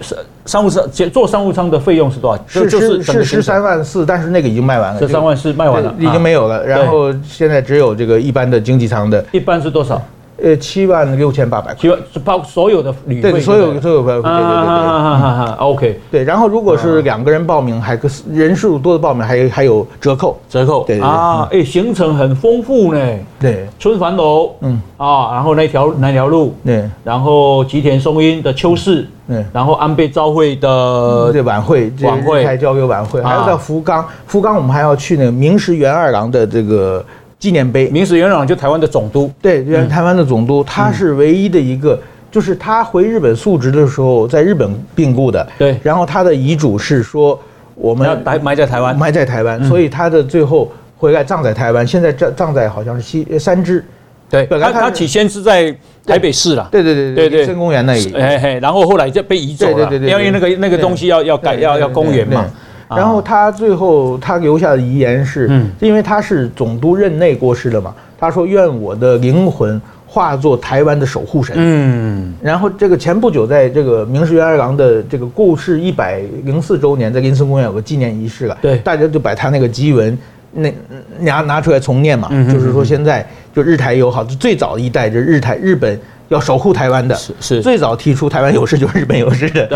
[0.46, 2.42] 商务舱做商务舱的费用是多少？
[2.46, 5.00] 是是是十三万四，但是那个已经卖完了。
[5.00, 6.64] 十三万四卖完了，已经没有了。
[6.66, 9.24] 然后现在只有这个一般的经济舱的。
[9.32, 10.00] 一般是多少？
[10.44, 16.24] 呃，七万六千八百块，七万包所有的旅费，对，所有所有费，对对对对，OK，对。
[16.24, 17.98] 然后如果是两个人报名，还
[18.30, 23.00] 人数多的报名，还有还有折扣，折扣，对啊，哎，行程很丰富呢，
[23.40, 37.02] 对，春帆楼，嗯啊，然后那条那条路，对，然后吉田松阴的秋市，对，然后安倍昭惠的这晚会，晚会，还交流晚会，还有在福冈，福冈我们还要去那个明石元二郎的这个。
[37.44, 45.78] 纪念碑，明石元朗就台湾的总督，对，原台湾的总督，他是唯一的一个，就是他回日本述职的时候，在日本病故的，对。
[45.82, 47.38] 然后他的遗嘱是说，
[47.74, 53.84] 我们埋埋在台湾，埋在台湾，所以他的最后回来葬在台湾，现在葬葬在好像是西三芝，
[54.30, 54.46] 对。
[54.46, 55.70] 他他起先是在
[56.06, 62.46] 台北市了，对对对对对，生公园那里，哎嘿，然后后来就被移走了，对对对，因为那个那个东西要要改要要公园嘛。
[62.88, 65.48] 然后他最后他留下的遗言是，
[65.80, 71.56] 因为他是总督任内过世的嘛，他说愿我的灵魂化作台湾的守护神。
[71.58, 80.16] 嗯，然后这个前不久在这个明石元二郎的这个故事一百零四周年，在林森公园有个纪念仪式了，对，大家就把他那个祭文
[80.52, 80.72] 那
[81.20, 85.98] 拿拿出来重念嘛，就是说现在就日台友好，就最早的一代就是日台日本。
[86.34, 87.62] 要守护台湾的，是是。
[87.62, 89.66] 最早提出台湾有事就是日本有事的，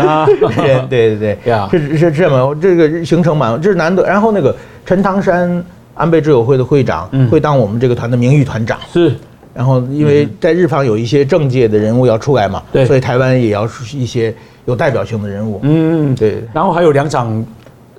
[0.57, 1.37] 对对 对。
[1.43, 4.03] 对，是是这么这个行程嘛，这是难得。
[4.03, 5.63] 然后那个陈唐山
[5.95, 9.15] 安倍之友会的会长会当我们这个团的名誉团长，是。
[9.53, 14.33] 然后因为在日方有一些政界的人物要出来嘛，对，所以台湾也要出一些
[14.65, 16.43] 有代表性的人物，嗯对。
[16.53, 17.45] 然后还有两场，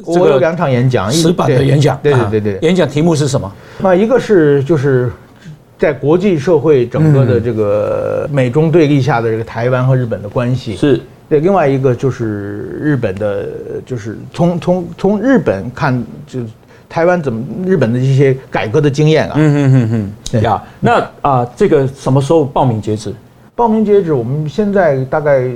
[0.05, 3.51] 我有两场演讲，死板的演讲，对对对对，演讲题目是什么？
[3.79, 5.11] 那一个是就是。
[5.81, 13.47] 在国际社会整个的这个美中对立下的这个台湾和日本的关系是对，另外一个就是日本的，
[13.87, 16.41] 就是从从从日本看，就
[16.87, 19.35] 台湾怎么日本的一些改革的经验啊。
[19.37, 20.13] 嗯嗯嗯嗯。
[20.31, 23.15] 对呀，那啊，这个什么时候报名截止？
[23.55, 25.49] 报名截止，我们现在大概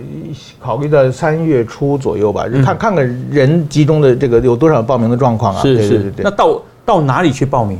[0.59, 5.61] 考虑在三月初左右吧，看看看人集中的这个有多少报名的状况啊。
[5.61, 6.13] 是是是。
[6.17, 7.79] 那到到哪里去报名？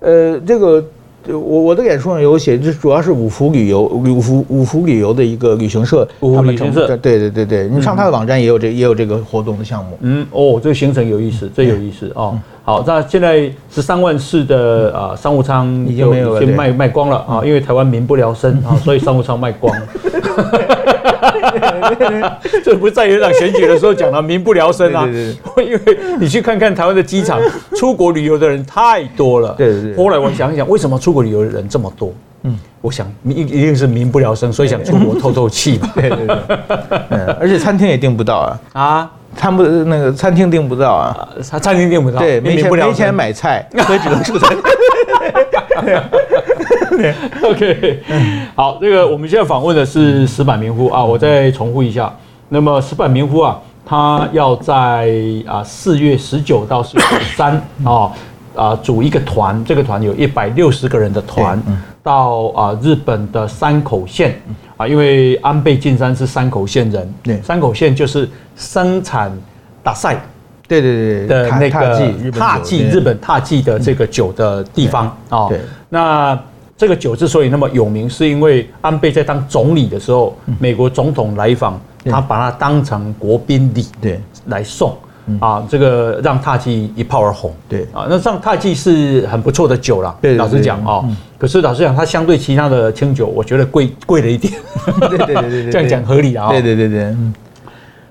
[0.00, 0.82] 呃，这个。
[1.28, 9.98] 我我的脸书上有写，这主要是五福旅游，五福五福旅游的一个旅行社，他们城市，对对对对，你上他的网站也有这也有这个活动的项目。
[10.00, 12.38] 嗯，哦，这个行程有意思，这有意思哦。
[12.64, 19.74] 好，那现在十三万四的啊商务舱已经没有了，先卖卖光了啊，因为台湾民不聊生啊， 所以商务舱卖光。
[22.64, 25.08] 这不是在野党选举的时候讲了民不聊生啊，
[25.56, 25.80] 因为
[26.20, 27.40] 你去看看台湾的机场，
[27.76, 29.54] 出国旅游的人太多了。
[29.58, 29.96] 对对对。
[29.96, 32.12] 后来我想一想，为什么出国旅游的人这么多？
[32.44, 35.90] 嗯，我想一一定是民不聊生，所以想出国透透气吧。
[35.94, 36.36] 对对对。
[37.10, 39.10] 嗯，而且餐厅也订不到啊啊。
[39.36, 44.62] 餐不那个餐厅订不到啊，餐餐厅订不到，对，没钱没钱买菜， 所以只能住餐厅。
[47.42, 48.02] OK，
[48.54, 50.88] 好，这个我们现在访问的是石板明夫。
[50.88, 52.14] 啊，我再重复一下，
[52.50, 55.10] 那么石板明夫啊，他要在
[55.46, 58.12] 啊四月十九到四月十三啊
[58.54, 61.60] 啊组一个团，这个团有一百六十个人的团，
[62.02, 64.40] 到啊日本的山口县
[64.76, 64.86] 啊。
[64.86, 69.32] 因为安倍晋三是山口县人，对，山口县就是生产
[69.82, 70.20] 大赛，
[70.66, 75.48] 对对对的那个踏祭日本踏祭的这个酒的地方啊。
[75.48, 76.38] 对，那
[76.76, 84.96] 这个酒之所以那么有名，是因为安倍在当总理的时候，美国总统来访，他把它当成国宾礼，对，来送。
[85.40, 87.82] 啊，这个让踏祭一炮而红，对。
[87.92, 90.14] 啊，那上踏祭是很不错的酒啦。
[90.20, 91.04] 对，老实讲啊，
[91.38, 94.52] 可是老实讲，它相对其他的清酒，我觉得贵贵了一点。
[95.08, 96.48] 对对对对，这样讲合理啊。
[96.48, 97.32] 对对对对，嗯。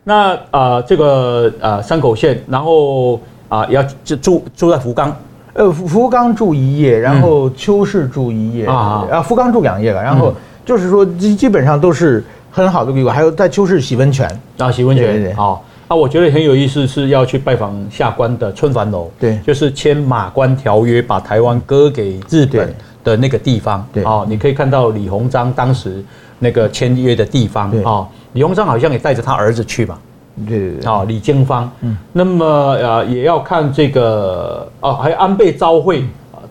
[0.04, 3.20] 那啊，这个啊，山口县，然后
[3.50, 5.16] 啊，要就住住在福冈，
[5.54, 10.34] 呃，福冈住一夜，然后秋市住一夜啊，啊，福冈住两夜了，然后
[10.66, 14.28] 就是说基基本上都是很好的旅馆，还有在秋市洗温泉。
[14.58, 15.64] 啊，洗温泉，好。
[15.92, 22.74] 啊，我觉得很有意思，是要去拜访下关的春帆楼，对，就是签马关条约把台湾割给日本
[23.04, 26.02] 的那个地方，对，啊，你可以看到李鸿章当时
[26.40, 30.00] 那个签约的地方，啊，李鸿章好像也带着他儿子去吧，
[30.48, 36.06] 对对对，啊，李经方，嗯，那么呃也要看这个，哦，还有安倍昭惠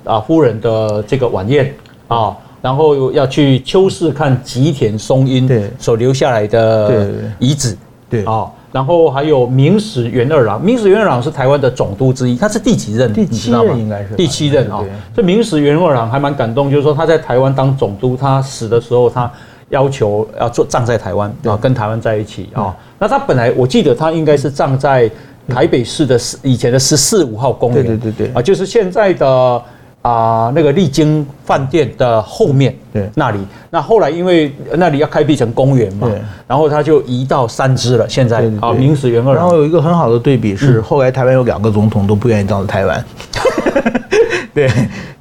[0.05, 1.74] 啊夫人的这个晚宴，
[2.09, 5.70] 啊，然后要去秋市看吉田松阴对。
[5.79, 7.74] 所留下来的遗址，
[8.11, 8.46] 对，啊。
[8.72, 13.12] 然后还有明史元二郎，明史元二郎是台湾的总督之一，他是第几任？
[13.12, 14.85] 第七任应该是第七任啊。
[15.14, 19.30] 这明史元二郎还蛮感动，就是说他在台湾当总督，他死的时候他
[19.70, 22.76] 要求要做葬在台湾啊，跟台湾在一起啊。
[22.98, 25.11] 那他本来我记得他应该是葬在
[25.48, 29.62] 台北市的以前的十四五号公园，对对对对啊，就是现在的。
[30.03, 36.09] 啊、呃，那个丽晶饭店的后面，对，那里，那后来因为那里要开辟成公园嘛，
[36.47, 38.09] 然后他就移到三芝了。
[38.09, 39.35] 现在啊，明史元二郎。
[39.35, 43.05] 然后有一个很好的对比是，嗯、后来台湾有两个总统都不愿意葬在台湾。
[44.55, 44.69] 对，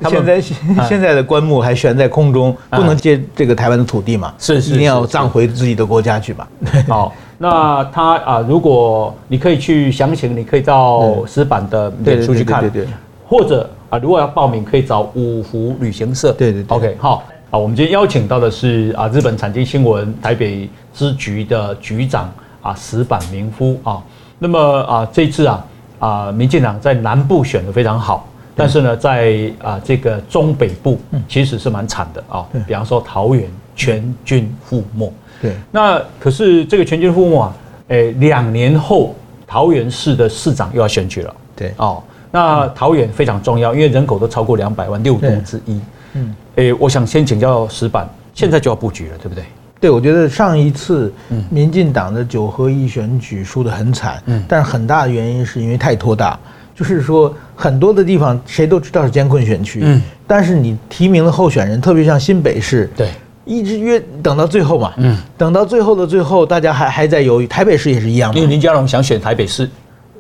[0.08, 0.42] 现在
[0.88, 4.34] 现在的棺木还悬在空中，不能接这个台湾的土地嘛？
[4.40, 6.48] 是是，一定要葬回自己的国家去嘛？
[6.88, 12.88] 好，那他啊，如果你可以去详情，你可以到石板的脸书去看，对对，
[13.28, 13.70] 或者。
[13.90, 16.32] 啊，如果要报名，可以找五福旅行社。
[16.34, 17.24] 对对，对，OK，好。
[17.52, 24.04] 啊，我们今天邀请到的是啊，日本产经新闻台北支局的局长啊，石板明夫啊。
[24.38, 25.66] 那么啊，这次啊
[25.98, 32.46] 啊，民进党在南部选的非常好，但是呢，在啊这个中北部其实是蛮惨的啊。
[32.68, 35.12] 比方说桃园全军覆没。
[35.42, 35.56] 对。
[35.72, 37.56] 那可是这个全军覆没啊，
[37.88, 39.16] 诶，两年后
[39.48, 41.36] 桃园市的市长又要选举了。
[41.56, 41.74] 对。
[41.78, 42.04] 哦。
[42.32, 45.80] 那桃园非常重要，因为人口都超过两百万，六都之一。
[46.14, 49.44] 嗯，诶，我想先请教石板，现在就要布局了，对不对？
[49.80, 51.14] 对，我觉得上一次
[51.50, 56.38] 民进党的九合一选举输得很惨，嗯，但是很大的原因是因为太拖大，
[56.76, 63.10] 就是说很多的地方谁都知道是艰困选区，嗯，但是你提名的候选人，特别像新北市，对，
[63.46, 69.70] 一直约等到最后嘛，嗯，等到最后的最后，大家还还在犹豫，台北市也是一样，因为林佳龙想选台北市。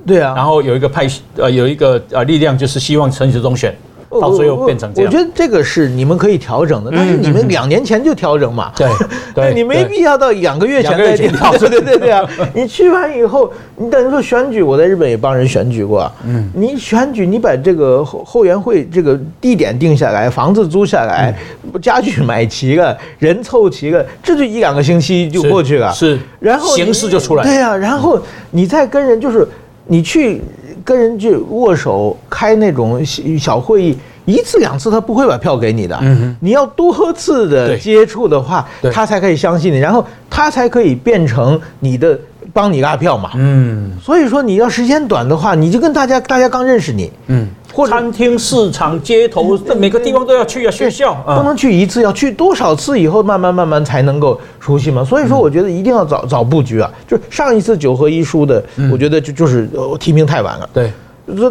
[0.05, 3.75] 对啊，然后有一个派呃，有一个呃力量，就是希望陈时中选，
[4.09, 5.12] 到最后变成这样。
[5.12, 8.71] 我觉得这个是你们可以调整的，但是你们两年前就调整嘛。
[8.75, 8.88] 对，
[9.35, 11.69] 对，你没必要到两个月前再调整。
[11.69, 12.27] 对对对对啊！
[12.55, 16.12] 你去完以后，你等于说选举，我在日本也帮人选举过。
[16.25, 21.38] 嗯，你选举，你把这个后后援会这个地点定下来，房子租下来，
[21.81, 25.93] 家具买齐了，人凑齐了，这就一两个星期就过去了。
[25.93, 27.43] 是，然后形式就出来。
[27.43, 28.19] 对啊，然后
[28.49, 29.47] 你再跟人就是。
[29.89, 30.41] 你去
[30.85, 33.03] 跟人去握手开那种
[33.37, 35.97] 小会议，一次两次他不会把票给你的。
[36.01, 42.17] 嗯，你要多次的接触的话，他才可以相信你，然后他才可以变成你的
[42.53, 43.31] 帮你拉票嘛。
[43.35, 47.11] 嗯，所以说你要时间短的话，你就跟大家大家刚认识你。
[47.27, 47.47] 嗯。
[47.74, 50.72] 或餐厅、市场、街头，这每个地方都要去啊。
[50.72, 55.03] 学校不能去一次，要去多少次以后，慢慢慢慢才能够熟悉嘛。
[55.03, 56.91] 所以说，我觉得一定要早早布局啊。
[57.07, 60.70] 就上一次九合一输的，我觉得就就是提名太晚了。
[60.74, 60.91] 对，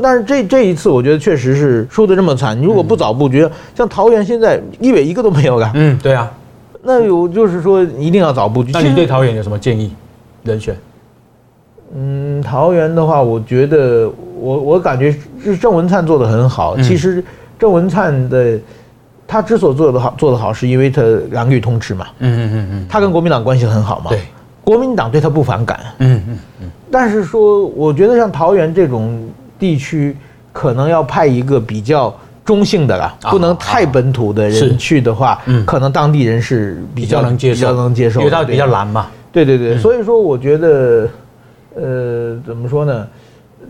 [0.03, 2.59] 但是这这一次，我觉得确实是输得这么惨。
[2.61, 5.71] 你如果不早布局，嗯、像桃园现在一委一个都没有了。
[5.75, 6.31] 嗯，对啊。
[6.83, 8.71] 那有就是说一定要早布局。
[8.73, 9.93] 那你对桃园有什么建议？
[10.45, 10.77] 人选？
[11.95, 16.75] 嗯，桃园的话，我觉得我我感觉是郑文灿做的很好。
[16.77, 17.23] 嗯、其实
[17.59, 18.59] 郑文灿的
[19.27, 22.07] 他之所以做的好，做的好，是因为他蓝绿通吃嘛。
[22.19, 22.87] 嗯嗯嗯嗯。
[22.89, 24.11] 他跟国民党关系很好嘛。
[24.11, 24.21] 对。
[24.65, 25.81] 国民党对他不反感。
[25.99, 26.71] 嗯嗯嗯。
[26.91, 29.29] 但是说，我觉得像桃园这种。
[29.61, 30.17] 地区
[30.53, 39.09] 可能要派一个比较中性的啦，不能太本土的人去的话，可能当地人是比较能接受，比较能接受，因为它比较蓝嘛。
[39.33, 41.09] 对对对，所以说我觉得，
[41.81, 43.07] 呃，怎么说呢？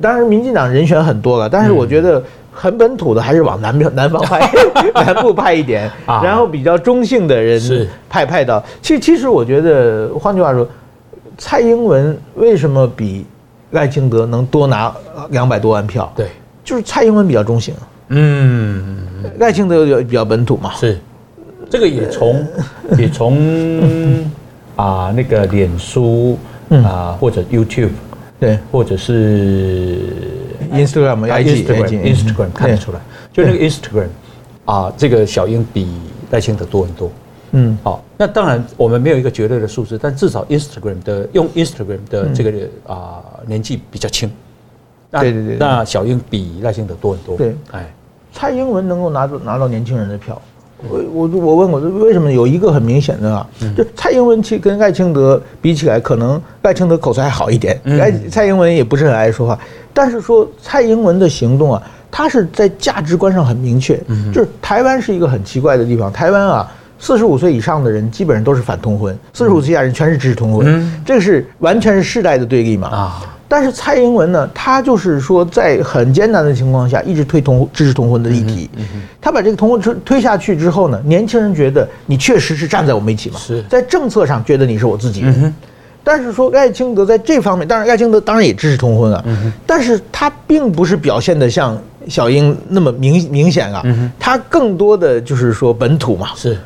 [0.00, 4.50] 当然，民进党人选很多了，但是我觉得很本土的还是往南边南方派，
[4.94, 8.62] 南部派一点，然后比较中性的人派派到。
[8.82, 10.66] 其实其实我觉得，换句话说，
[11.36, 13.26] 蔡英文为什么比？
[13.72, 14.90] 赖清德能多拿
[15.28, 16.28] 两百多万票，对，
[16.64, 17.74] 就是蔡英文比较中性，
[18.09, 18.96] 嗯，
[19.38, 20.98] 赖清德比较本土嘛，是，
[21.68, 22.46] 这个也从
[22.96, 24.24] 也从
[24.74, 26.38] 啊那个脸书
[26.84, 27.90] 啊或者 YouTube
[28.40, 30.00] 对，或者是
[30.72, 33.00] Instagram，Instagram 看得出来，
[33.32, 34.08] 就那个 Instagram
[34.64, 35.88] 啊，这个小英比
[36.30, 37.10] 赖清德多很多。
[37.52, 42.50] 嗯，好，那当然我们没有一个绝对的数字，但至少 Instagram 的用 Instagram 的这个
[42.86, 44.30] 啊、呃、年纪比较轻，
[45.10, 47.38] 对对对，那小英比赖清德多很多。
[47.38, 47.90] 对，哎，
[48.32, 50.40] 蔡英文能够拿到拿到年轻人的票，
[50.89, 59.59] 我我我问我为什么有一个很明显的啊，就蔡英文其实跟赖清德比起来，可能赖清德口才还好一点，赖蔡英文也不是很爱说话，
[59.93, 64.01] 但是说蔡英文的行动啊，他是在价值观上很明确，
[64.33, 66.70] 就是台湾是一个很奇怪的地方，台湾啊。
[67.01, 72.89] 四十五岁以上的人基本上都是反通婚，四十五岁以下人全是支持通婚，嗯、这个是完全是世代的对立嘛。
[72.89, 78.68] 啊，但是蔡英文呢，他就是说在很艰难的情况下，一直推同支持同婚的议题。
[78.76, 85.34] 嗯嗯、他把这个同婚推推下去之后呢，年轻人觉得你确实是站在我们一起嘛，在政策上觉得你是我自己人。
[85.44, 85.55] 嗯、
[86.05, 91.76] 但是说艾清德在这方面，当然艾清德当然也支持同婚啊，嗯、但是他并不是表现的像
[92.07, 96.59] 小英那么明明显啊，嗯、他更多的就是说本土嘛，是。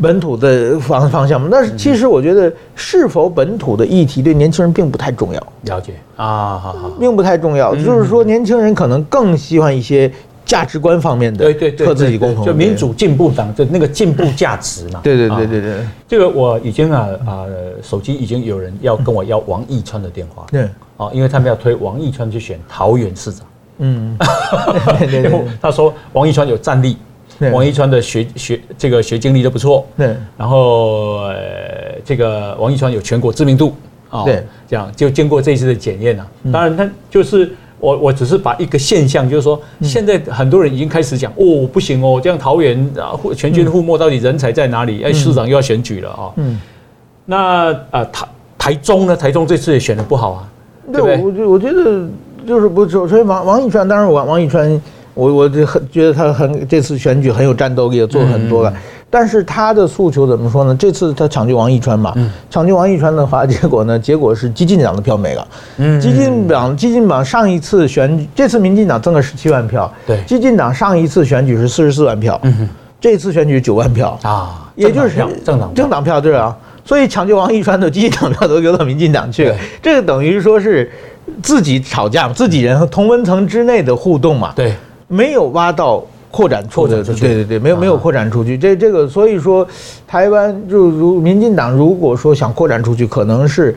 [0.00, 5.42] 本土的方方向嘛，但是其实我觉得是否本土的议题对年轻人并不太重要。
[5.62, 7.74] 了解啊，好好，并不太重要。
[7.74, 10.10] 就是说，年轻人可能更喜欢一些
[10.44, 12.44] 价值观方面的，对对对，和自己共同。
[12.44, 15.00] 就民主进步党的那个进步价值嘛。
[15.04, 15.74] 对对对对对。
[16.06, 17.44] 这个我已经啊啊，
[17.82, 20.44] 手机已经有人要跟我要王义川的电话。
[20.50, 20.68] 对。
[20.98, 23.46] 啊，因为他们要推王义川去选桃园市长。
[23.78, 24.16] 嗯。
[25.22, 26.98] 然后他说王义川有战力。
[27.52, 31.34] 王一川的学学这个学经历都不错，对，然后呃
[32.04, 33.74] 这个王一川有全国知名度
[34.08, 36.26] 啊，对，这样就经过这一次的检验了。
[36.50, 45.02] 当然，他就是我我只是把一个现象，就是说现在很多人已经开始讲哦，不行哦，这样桃园啊全军覆没，到底人才在哪里？
[45.02, 46.32] 哎，市长又要选举了啊。
[46.36, 46.58] 嗯，
[47.26, 49.14] 那啊台台中呢？
[49.14, 50.48] 台中这次也选的不好啊。
[50.90, 52.08] 对，我我我觉得
[52.46, 54.80] 就是不，所以王王一川，当然王王一川。
[55.16, 58.72] 我我就很觉得他很这次选举很有战斗力，做很多了。
[59.08, 60.76] 但是他的诉求怎么说呢？
[60.78, 62.12] 这次他抢救王一川嘛，
[62.50, 63.98] 抢救王一川的话， 结果呢？
[63.98, 65.48] 结果是激进党的票没了。
[65.78, 69.90] 嗯，基进党激进党上一次选举，这次民进党增了十七万票。
[70.06, 72.38] 对，基进党上一次选举是四十四万票。
[72.42, 72.68] 嗯，
[73.00, 76.54] 这次选举九万票啊，也就是政党政党票对啊。
[76.84, 80.90] 所以抢救王一川的激进党票都流到民进党去了，这个等于说是
[81.42, 84.52] 自己吵架嘛，自己人和同温层之内的互动嘛。
[84.54, 84.74] 对。
[85.08, 88.58] 没有挖到扩展出的，对对对，没有没有扩展出去。
[88.58, 89.66] 这这个，所以说，
[90.06, 93.74] 台湾就如民进党如果说想扩展出去，可能是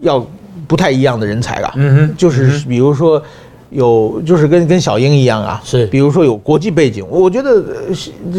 [0.00, 0.24] 要
[0.66, 1.72] 不太一样的人才了。
[1.76, 3.22] 嗯哼，就是比如说
[3.70, 7.06] 有，就是跟跟小英一样啊，是，比如说有国际背景。
[7.08, 7.64] 我觉得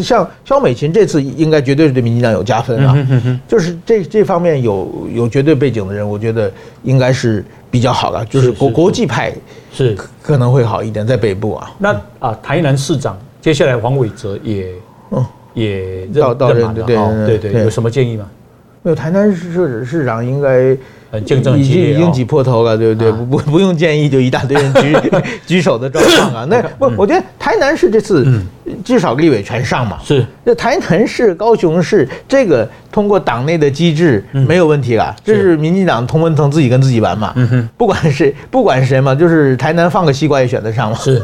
[0.02, 2.96] 像肖美琴这次应该绝对是对民进党有加分啊。
[3.48, 7.44] 就是这这方面有有绝对背景的人，我觉得应该是。
[7.74, 9.34] 比较好的就是国国际派
[9.74, 11.70] 是可能会好一点，在北部啊。
[11.78, 14.72] 那啊，台南市长接下来黄伟哲也
[15.52, 18.26] 也到到任对对对对，有什么建议吗？
[18.84, 20.76] 没有，台南市市长应该。
[21.24, 23.12] 竞争已经已经挤破头了，对不对？
[23.12, 24.96] 不不不用建议，就一大堆人举
[25.46, 26.44] 举手的状况啊。
[26.50, 28.26] 那 不，我觉得台南市这次
[28.84, 29.96] 至少立委全上嘛。
[30.02, 35.14] 是，那台南市、高雄市这个通过党内的机制没有问题了。
[35.22, 37.32] 这是民进党同文层自己跟自己玩嘛。
[37.36, 40.96] 嗯哼，不管是不管谁嘛，就是台南放个西瓜也选得上嘛。
[40.96, 41.22] 是。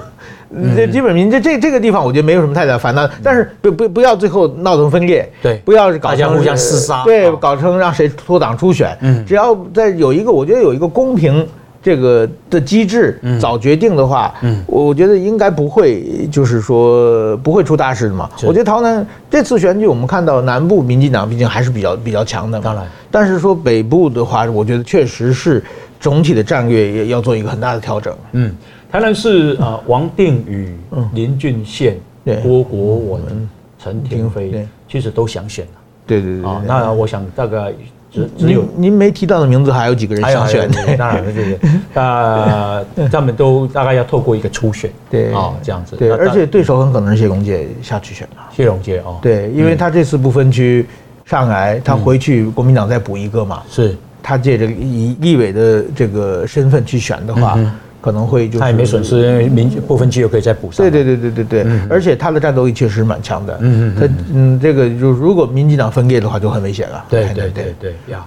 [0.77, 11.47] 这基本民这这这个地方，我觉得没有什么太大烦恼，但是不不不要最后闹成分裂，对，不要是搞成互相厮杀，对，搞成让谁脱党初选，嗯，只要在有一个，我觉得有一个公平
[11.83, 18.29] 这个的机制早决定的话，嗯，我觉得应该不会，就是说不会出大事的嘛。
[18.43, 22.85] 我觉得桃南这次选举，我们看到南部民进党毕竟还是比较比较强的，当然。
[23.11, 25.65] 但是说北部的话，我觉得确实是
[25.99, 28.15] 总体的战略也要做一个很大的调整。
[28.33, 28.55] 嗯，
[28.91, 30.75] 台南市啊，王定宇、
[31.15, 31.97] 林俊宪、
[32.43, 35.73] 郭国文、陈亭妃，其实都想选了。
[36.07, 36.51] 对对对。
[36.51, 37.73] 啊，那我想大概。
[38.13, 40.69] 只只有您没提到的名字，还有几个人想选？
[40.99, 45.95] 当然了，这个啊， 他们都大概要透过一个初选，对啊，这样子。
[45.95, 48.43] 对，而且对手很可能是谢龙介下去选了。
[48.53, 50.85] 谢龙介哦，对，因为他这次不分区
[51.25, 53.63] 上来，他回去国民党再补一个嘛。
[53.71, 57.57] 是，他借着以立委的这个身份去选的话。
[58.01, 60.77] 可能会就他也没损失，因为民部分区又可以再补上。
[60.85, 63.59] 对对对对对对，而且他的战斗力确实蛮强的。
[63.61, 67.05] 嗯嗯，他嗯这个就如果民进党分裂的话就很危险了。
[67.09, 68.27] 对对对对呀。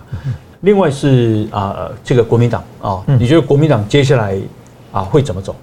[0.61, 4.37] 另外是啊，这个国民党啊，你觉得国民党接下来
[4.91, 5.55] 啊会怎么走？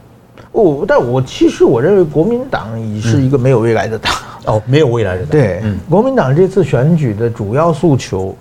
[0.53, 4.13] 哦，但我其实我认为国民党已是一个没有未来的党。
[4.47, 5.31] 哦，没有未来的党。
[5.31, 8.35] 对，国民党这次选举的主要诉求，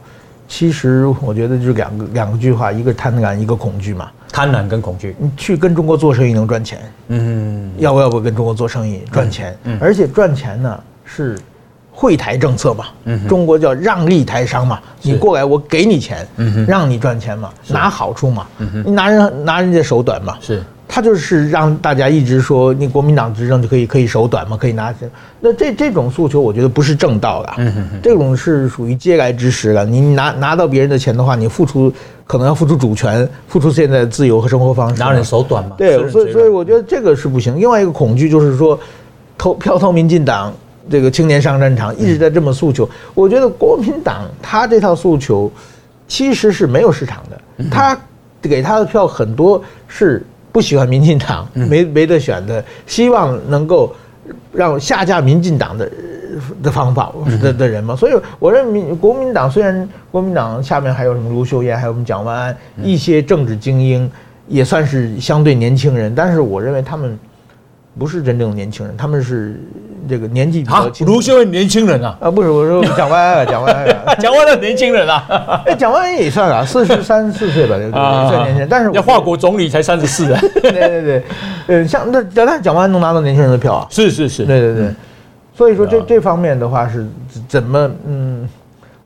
[0.48, 4.10] 其实我觉得就是两个两个句话，一个贪婪，一个恐惧嘛。
[4.32, 6.80] 贪婪跟恐惧，你去跟中国做生意能赚钱？
[7.08, 9.58] 嗯，要不要不跟中国做生意赚钱？
[9.64, 11.38] 嗯，而且赚钱呢是
[11.92, 20.64] 惠台政策嘛，嗯，中国叫让利台商嘛，你过来我给你钱，嗯，让你赚钱嘛，拿好处嘛，嗯，你拿人拿人家手短嘛，是。
[20.92, 25.08] 他就是让大家一直说你国民党执政就可以可以手短嘛，可以拿钱。
[25.40, 27.72] 那这这种诉求，我觉得不是正道的。
[28.02, 29.86] 这种是属于嗟来之食了。
[29.86, 31.94] 你拿拿到别人的钱的话，你付出
[32.30, 35.02] 可能要付出主权，付出现在的自由和生活方式。
[35.02, 35.76] 拿人手短嘛？
[35.76, 37.60] 对，所以所以我觉得这个是不行。
[37.60, 38.80] 另外一个恐惧就是说，
[39.36, 40.54] 投票投民进党，
[40.88, 42.88] 这个青年上战场一直在这么诉求。
[43.16, 45.52] 我觉得国民党他这套诉求
[46.08, 48.00] 其实是没有市场的，他
[48.40, 50.24] 给他的票很多是。
[50.52, 53.94] 不喜欢民进党，没没得选的，希望能够
[54.54, 55.92] 让下架民进党的
[56.64, 57.12] 的方法
[57.42, 57.96] 的的人嘛。
[57.96, 64.10] 所以我认为民国民党虽然国民党下面还有什么卢秀燕，还有我们蒋万安一些政治精英，
[64.48, 67.18] 也算是相对年轻人，但是我认为他们
[67.98, 69.60] 不是真正的年轻人，他们是。
[70.08, 73.86] 这个年纪比较轻，卢秀燕年轻人啊啊，不是我说蒋万安，蒋万安，
[74.16, 78.02] 蒋万安年轻人啊，哎，蒋万安也算啊， 四十三四岁吧，对不对？
[78.30, 81.24] 算年轻人，但是要华国总理才三十四啊， 对对对，
[81.68, 84.92] 呃，像那但蒋万安能拿到年轻人的票啊，是是是，对对对，
[85.56, 87.08] 所以说这这方面的话是
[87.48, 88.48] 怎么嗯，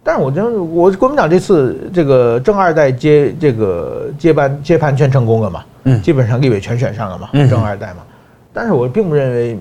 [0.03, 7.97] 但是我觉得我国民党这次这个正二代接这个接班接盘全成功了嘛，嗯，基本上立委全选上了嘛，正二代嘛，
[8.53, 9.57] 但是我并不认为。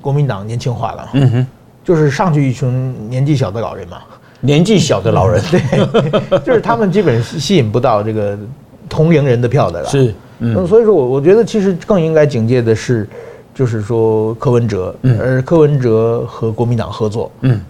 [0.00, 1.46] 国民党年轻化了，嗯哼，
[1.84, 3.98] 就是上去一群年纪小的老人嘛，
[4.40, 8.38] 年纪小的老人， 对，就是他们基本吸引不到这个
[8.88, 13.08] 同龄人的票的了，是，嗯，所以说我我觉得其实更应该警戒的是，
[13.54, 15.18] 就是说柯文哲，嗯。
[15.20, 17.60] 而柯文哲和国民党合作，嗯，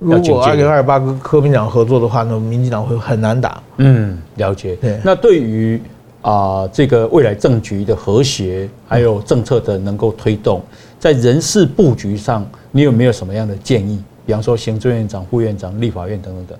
[0.00, 5.80] 如果二零二八跟柯民党合作的话，那民进党会很难打，嗯，了解，对，那对于
[6.22, 10.60] 啊这个未来政局的和谐，还有政策的能够推动。
[10.98, 14.02] 在人事布局上，你有没有什么样的建议？
[14.26, 16.58] 比方说，行政院长、副院长、立法院等等等。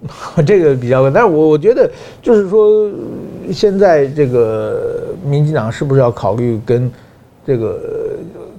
[0.46, 1.90] 这个比较，但是我我觉得，
[2.22, 2.88] 就是说，
[3.52, 6.90] 现在这个民进党是不是要考虑跟
[7.44, 7.80] 这个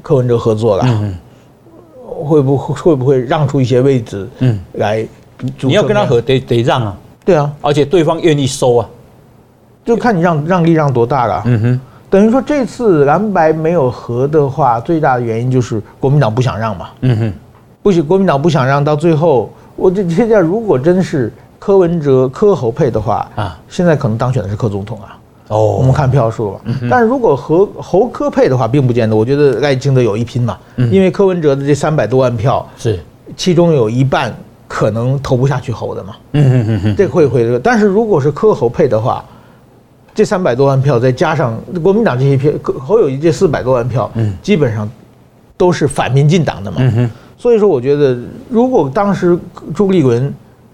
[0.02, 0.84] 柯文哲合作了？
[0.86, 1.16] 嗯，
[2.04, 4.28] 会不会会不会让出一些位置？
[4.40, 5.08] 嗯，来，
[5.62, 6.98] 你要跟他合，得得让啊。
[7.24, 8.90] 对啊，而且对方愿意收啊，
[9.86, 11.44] 就看你让让利让多大了。
[11.46, 11.82] 嗯哼。
[12.10, 16.90] 等于说这次蓝白没有合的话，最大的原因就是国民党不想让嘛。
[17.02, 17.34] 嗯哼，
[17.82, 25.18] 不许，国民党不想让，到最后，我这现在如果真是柯文哲柯侯配的话啊，现在可能当选的是柯总统啊。
[25.48, 26.60] 哦，我们看票数吧，
[26.90, 29.16] 但是如果和侯柯配的话，并不见得。
[29.16, 33.00] 我觉得赖清德有一拼嘛，因为柯文哲的这三百多万票是，
[33.36, 34.36] 其中有一半
[34.68, 36.16] 可能投不下去侯的嘛。
[36.34, 39.24] 嗯嗯嗯嗯，这会会，但是如果是柯侯配的话。
[40.12, 44.90] 这三百多万票，再加上国民党这些票，侯友谊这四百多万票，嗯，基本上
[45.56, 46.78] 都是反民进党的嘛。
[46.82, 47.12] 嗯哼。
[47.40, 48.18] 所以说，我觉得
[48.50, 49.36] 如果当时
[49.74, 50.32] 朱立伦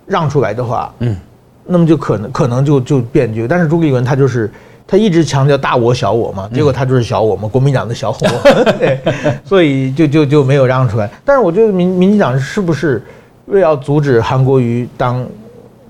[0.07, 1.15] 让出来的话，嗯，
[1.63, 3.47] 那么就可能可能就就变局。
[3.47, 4.51] 但是朱立伦他就是
[4.87, 8.99] 他一直强调大我小我嘛，结果他就是小我嘛，国民党的小我， 对，
[9.45, 11.07] 所以就就就没有让出来。
[11.23, 13.01] 但是我觉得民民进党是不是
[13.45, 15.23] 为要阻止韩国瑜当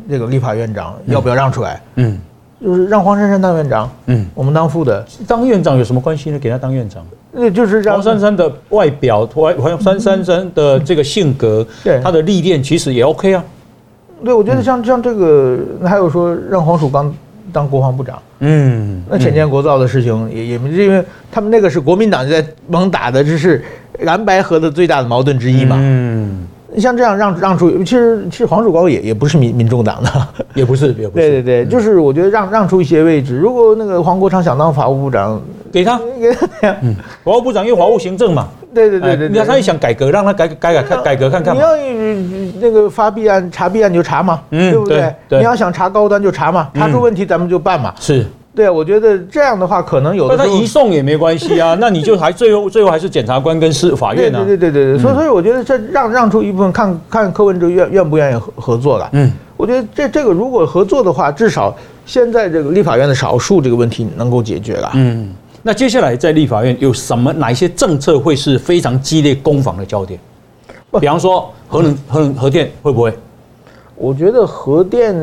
[0.09, 1.81] 这个立法院长，要不要让出来？
[1.95, 2.19] 嗯。
[2.61, 5.05] 就是让黄珊珊当院长，嗯，我们当副的。
[5.27, 6.39] 当院长有什么关系呢？
[6.39, 7.05] 给他当院长，
[7.35, 13.43] 那就是让黄珊珊的外表，黄黄珊珊的这个性格，对，他的历练其实也 OK 啊。
[14.23, 17.13] 对，我觉得像像这个，还有说让黄曙光
[17.51, 18.17] 当国防部长。
[18.39, 23.63] 嗯，那浅见国造的事情也也，因为他们那个是国民党在猛打的，这是
[23.99, 25.77] 蓝白河的最大的矛盾之一嘛。
[25.79, 26.47] 嗯，
[26.77, 30.09] 像这样让让出，其实其实黄曙光也也不是民民众党的，
[30.53, 31.29] 也不是，也不是。
[31.29, 36.75] 对对对，就是我觉得让让出一些位置，如果那个黄国昌想当法务部长，给他，给他呀。
[36.81, 38.47] 嗯，法务部长因为法务行政嘛。
[38.73, 41.61] 对对对对，你看他也想改革，让他改改改看改革看看嘛。
[41.61, 45.13] 你要那个发弊案查弊案就查嘛，嗯，对不对？
[45.29, 47.93] 你要想查高端就查嘛，查出问题咱们就办嘛。
[47.97, 48.25] 是，
[48.55, 50.35] 对啊，我觉得这样的话可能有的。
[50.35, 54.43] 那他移送也没关系啊， 那你就还最后最后还是检察官跟司法院啊。
[54.45, 59.09] 对对对对对，所以所以我觉得这让让出一部分，看看柯文哲愿愿不愿意合合作了。
[59.11, 61.75] 嗯，我觉得这这个如果合作的话，至少
[62.05, 64.91] 现在这个立法院的少数这个问题能够解决了。
[64.93, 65.33] 嗯。
[65.67, 70.19] 那接下来在立法院有什么哪一些政策会是非常激烈攻防的焦点？
[70.99, 73.11] 比方说核能、核能、核电会不会？
[73.97, 75.15] 我觉得核电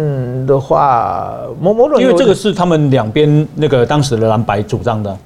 [0.47, 5.17] 的话，某某种因为这个是他们两边那个当时的蓝白主张的，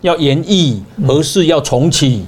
[0.00, 2.26] 要延役核四要重启。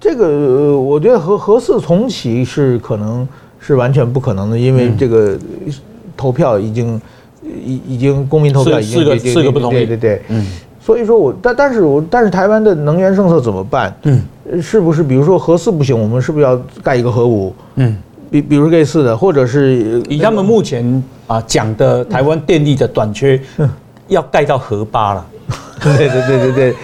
[0.00, 3.26] 这个我觉得核核四重启是可能
[3.60, 5.36] 是完全不可能的，因为这个
[6.16, 7.00] 投票已经
[7.44, 10.46] 已已经公民投票已经四个四个不同意，对对对，嗯。
[10.84, 13.94] 所以说我，但但是我但是台湾的能源政策怎么办？
[14.02, 14.20] 嗯，
[14.60, 17.54] 是不是比如说核四不行，我们是不是要盖一个核五？
[17.76, 17.96] 嗯，
[18.32, 23.38] 比比如类似的，或者是以他们目前啊讲的台湾电力的短缺，
[24.08, 25.26] 要盖到核八了。
[25.82, 26.74] 对对对对对，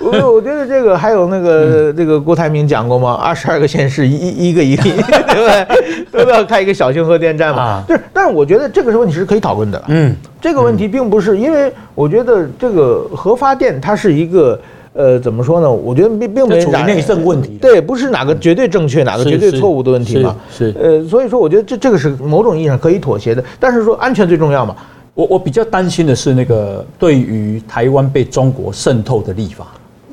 [0.00, 3.12] 我我觉得这个还有那个这个郭台铭讲过吗？
[3.14, 6.24] 二十二个县市一一个一个， 对不对？
[6.24, 7.84] 都要开一个小型核电站嘛？
[7.86, 9.80] 对，但是我觉得这个问题是可以讨论的。
[9.86, 14.60] 嗯，这个问题并不是因为我觉得这个核发电它是一个
[14.96, 15.70] 呃怎么说呢？
[15.70, 20.34] 我觉得并并没有内政问题，对，不是哪个绝对正确，哪个绝对错误的问题嘛。
[20.50, 24.74] 是呃，所以说我觉得这这个是某种意义上可以妥协的，但是说安全最重要嘛。
[25.14, 29.66] 我我比较担心的是那个对于台湾被中国渗透的立法，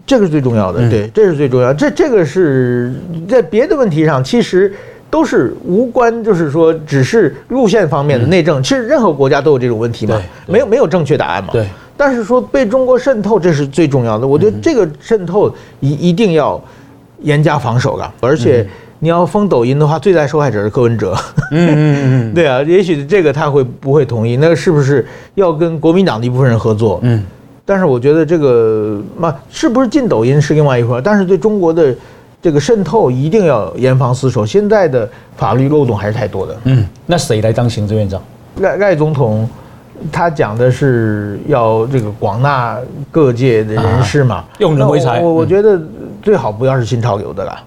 [0.05, 1.73] 这个是最重要的，对，这是最重要。
[1.73, 2.93] 这这个是
[3.27, 4.73] 在别的问题上其实
[5.09, 8.63] 都是无关，就是说只是路线方面的内政。
[8.63, 11.49] 其实任何国家都有这种问题嘛，没有没有正确答案嘛。
[11.51, 11.67] 对。
[11.95, 14.27] 但是说被中国渗透，这是最重要的。
[14.27, 16.61] 我觉得这个渗透一一定要
[17.21, 18.67] 严加防守的，而且。
[18.99, 21.13] 你要封抖音的话，最大受害者是柯文哲。
[21.51, 21.75] 嗯嗯
[22.31, 24.37] 嗯， 对啊，也许这个他会不会同意？
[24.37, 27.01] 那是不是要跟国民党的一部分人合作？
[27.03, 27.21] 嗯，
[27.65, 31.01] 但是我觉得这个嘛，是不是进抖音是另外一回事。
[31.03, 31.93] 但是对中国的
[32.41, 34.45] 这个渗透一定要严防死守。
[34.45, 36.55] 现在的法律漏洞还是太多的。
[36.63, 38.21] 嗯，那谁来当行政院长？
[38.61, 39.45] 赖赖总统
[40.11, 42.77] 他讲的是要这个广纳
[43.11, 45.19] 各界的人士嘛，用人为才。
[45.21, 45.81] 我我觉得
[46.21, 47.57] 最好不要是新潮流的了。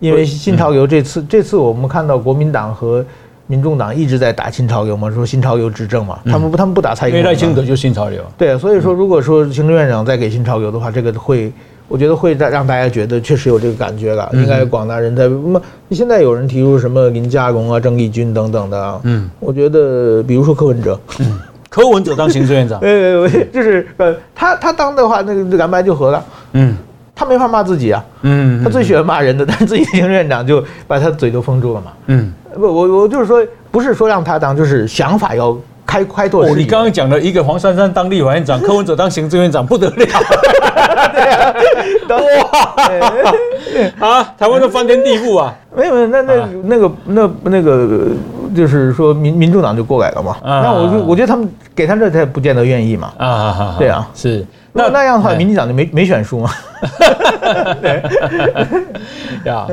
[0.00, 3.04] 因为新潮流这次，这次我们看到国民党和
[3.46, 8.20] 民众党一直在打新潮流嘛，说新潮流执政嘛，他们不他们不打蔡英文，因为赖清德就是新潮流。
[8.36, 11.52] 对，所以说如果说行政院长再给新潮流的话，这个会，
[11.86, 15.28] 我觉得会让让大家觉得确实有这个感觉了，应该广大人在。
[15.28, 15.62] 那么
[15.92, 21.38] 现在有人提出什么林佳龙啊、郑丽君等等的，嗯，我觉得比如说柯文哲，嗯，
[21.72, 26.76] 柯文哲当行政院长，呃，就是呃，他他当的话，那个蓝白就合了，嗯。
[27.14, 35.56] 他没法骂自己啊，嗯，他最喜欢骂人的，但是自己行政院长就把他嘴都封住了嘛，嗯，不，我我就是说，不是说让他当，就是想法要
[35.86, 36.48] 开开拓。
[36.54, 39.94] 你刚刚讲了一个黄珊珊当立法院长， 柯文哲当行政院长，不得了，
[42.06, 42.52] 对啊，
[44.00, 48.08] 哇，啊，台湾都翻天地覆啊，没有没有，那那那个那那个
[48.54, 54.44] 就是说民民主党就过来了嘛，那我就我觉得他们给他这他也不见得愿意嘛，啊，对啊，是。
[54.74, 56.50] 那那样的话，民进党就没没选输嘛？
[57.82, 58.02] 对。
[59.44, 59.66] 呀，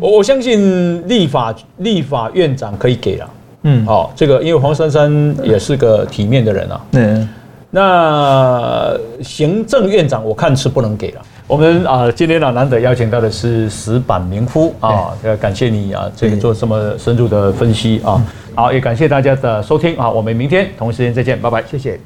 [0.00, 3.28] 我我相信立法立法院长可以给了。
[3.62, 6.80] 嗯，好，这个因为黄珊珊也是个体面的人啊。
[6.92, 7.28] 嗯，
[7.70, 11.22] 那行政院长我看是不能给了。
[11.46, 18.22] 我们啊，今天呢难得邀请到的是石板明夫啊，要感谢你啊，这个做这么深入的分析啊。
[18.54, 21.98] 好，也感谢大家的收听啊，我们明天同一时间再见，拜拜，谢谢。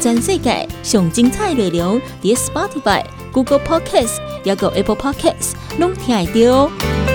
[0.00, 7.11] 全世界上精彩内容，在 Spotify、Google Podcasts，还有 Apple Podcasts，拢听得到。